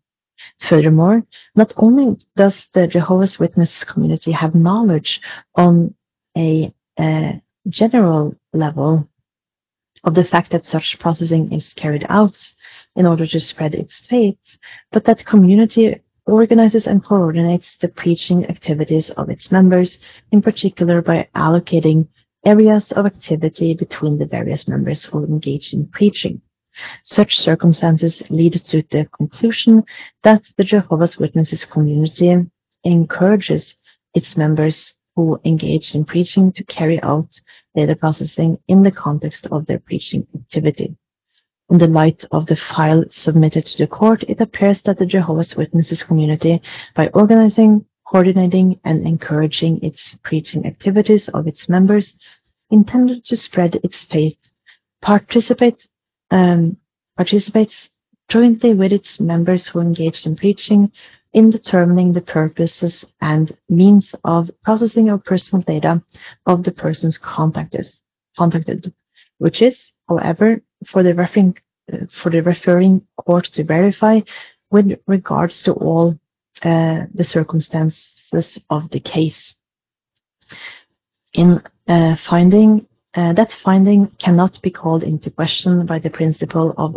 [0.59, 1.23] Furthermore,
[1.55, 5.21] not only does the Jehovah's Witnesses community have knowledge
[5.55, 5.93] on
[6.35, 9.07] a, a general level
[10.03, 12.37] of the fact that such processing is carried out
[12.95, 14.37] in order to spread its faith,
[14.91, 19.97] but that community organizes and coordinates the preaching activities of its members,
[20.31, 22.07] in particular by allocating
[22.45, 26.41] areas of activity between the various members who engage in preaching.
[27.03, 29.83] Such circumstances lead to the conclusion
[30.23, 32.35] that the Jehovah's Witnesses community
[32.83, 33.75] encourages
[34.13, 37.29] its members who engage in preaching to carry out
[37.75, 40.95] data processing in the context of their preaching activity.
[41.69, 45.55] In the light of the file submitted to the court, it appears that the Jehovah's
[45.57, 46.61] Witnesses community,
[46.95, 52.15] by organizing, coordinating, and encouraging its preaching activities of its members,
[52.71, 54.37] intended to spread its faith,
[55.01, 55.85] participate,
[56.31, 56.77] um,
[57.17, 57.89] participates
[58.29, 60.91] jointly with its members who engaged in preaching
[61.33, 66.01] in determining the purposes and means of processing of personal data
[66.45, 67.85] of the persons contacted,
[68.37, 68.93] contacted
[69.37, 71.57] which is, however, for the, referring,
[71.91, 74.21] uh, for the referring court to verify
[74.71, 76.17] with regards to all
[76.63, 79.53] uh, the circumstances of the case.
[81.33, 82.87] In uh, finding
[83.17, 86.95] uh, that finding cannot be called into question by the principle of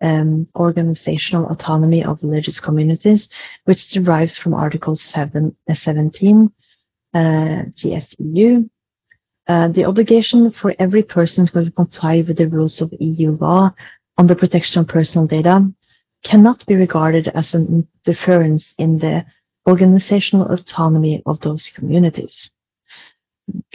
[0.00, 3.28] um, organizational autonomy of religious communities,
[3.64, 6.52] which derives from Article 7, uh, 17
[7.14, 8.70] uh, TFEU.
[9.48, 13.70] Uh, the obligation for every person to comply with the rules of EU law
[14.18, 15.66] on the protection of personal data
[16.22, 19.24] cannot be regarded as an interference in the
[19.66, 22.50] organizational autonomy of those communities.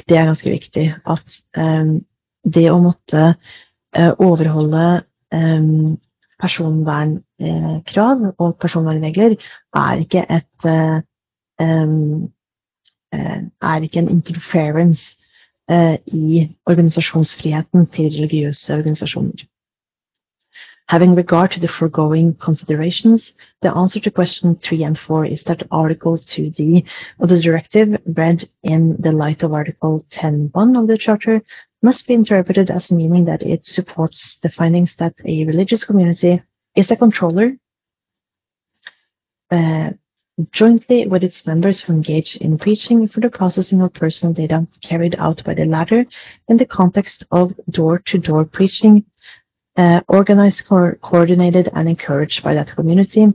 [0.07, 2.05] Det er ganske viktig at um,
[2.45, 3.33] det å måtte
[3.97, 5.03] uh, overholde
[5.33, 5.97] um,
[6.37, 9.35] personvernkrav og personvernregler
[9.73, 12.29] er ikke et um,
[13.13, 15.22] er ikke en interference uh,
[15.69, 19.45] i organisasjonsfriheten til religiøse organisasjoner.
[20.89, 25.63] Having regard to the foregoing considerations, the answer to question 3 and 4 is that
[25.71, 26.83] Article 2D
[27.19, 31.41] of the directive, read in the light of Article 10.1 of the Charter,
[31.81, 36.43] must be interpreted as meaning that it supports the findings that a religious community
[36.75, 37.53] is a controller
[39.51, 39.91] uh,
[40.51, 45.15] jointly with its members who engage in preaching for the processing of personal data carried
[45.19, 46.05] out by the latter
[46.47, 49.05] in the context of door-to-door -door preaching,
[49.77, 53.25] uh, organized, co coordinated, and encouraged by that community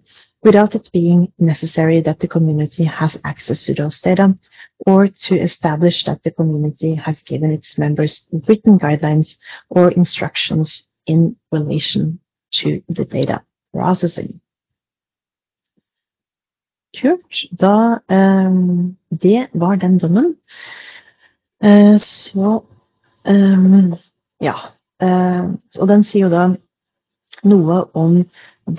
[0.43, 4.37] without it being necessary that the community has access to those data
[4.87, 9.37] or to establish that the community has given its members written guidelines
[9.69, 12.21] or instructions in relation
[12.53, 13.43] to the data
[13.73, 14.41] processing.
[16.97, 17.45] Kult.
[17.61, 20.37] Da um, Det var den dommen.
[21.65, 22.63] Uh, så
[23.29, 23.95] um,
[24.41, 24.55] Ja.
[25.79, 26.49] Og den sier jo da
[27.47, 28.25] noe om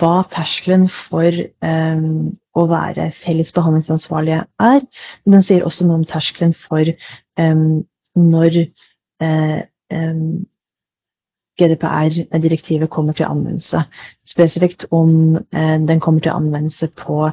[0.00, 1.34] hva terskelen for
[1.64, 4.86] um, å være felles behandlingsansvarlige er.
[5.24, 6.92] Men den sier også noe om terskelen for
[7.40, 7.82] um,
[8.18, 8.60] når
[9.22, 9.60] uh,
[9.94, 10.24] um,
[11.60, 13.84] GDPR-direktivet kommer til anvendelse.
[14.28, 17.30] Spesifikt om uh, den kommer til anvendelse på,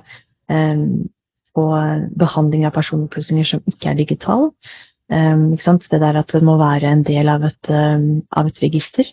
[0.47, 1.65] på
[2.19, 4.51] behandling av personopplysninger som ikke er digital.
[5.09, 9.09] Ikke det der at det må være en del av et, av et register.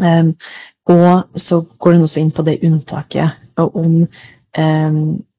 [0.00, 3.94] Og så går den også inn på det unntaket og om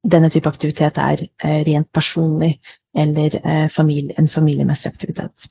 [0.08, 2.58] denne type aktivitet er eh, rent personlig
[2.98, 5.50] eller eh, en familiemessig aktivitet.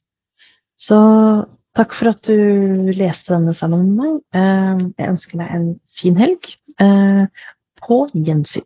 [0.81, 0.99] Så
[1.77, 4.95] takk for at du leste denne sammen med meg.
[4.97, 5.67] Jeg ønsker deg en
[5.97, 6.49] fin helg.
[7.87, 8.65] På gjensyn.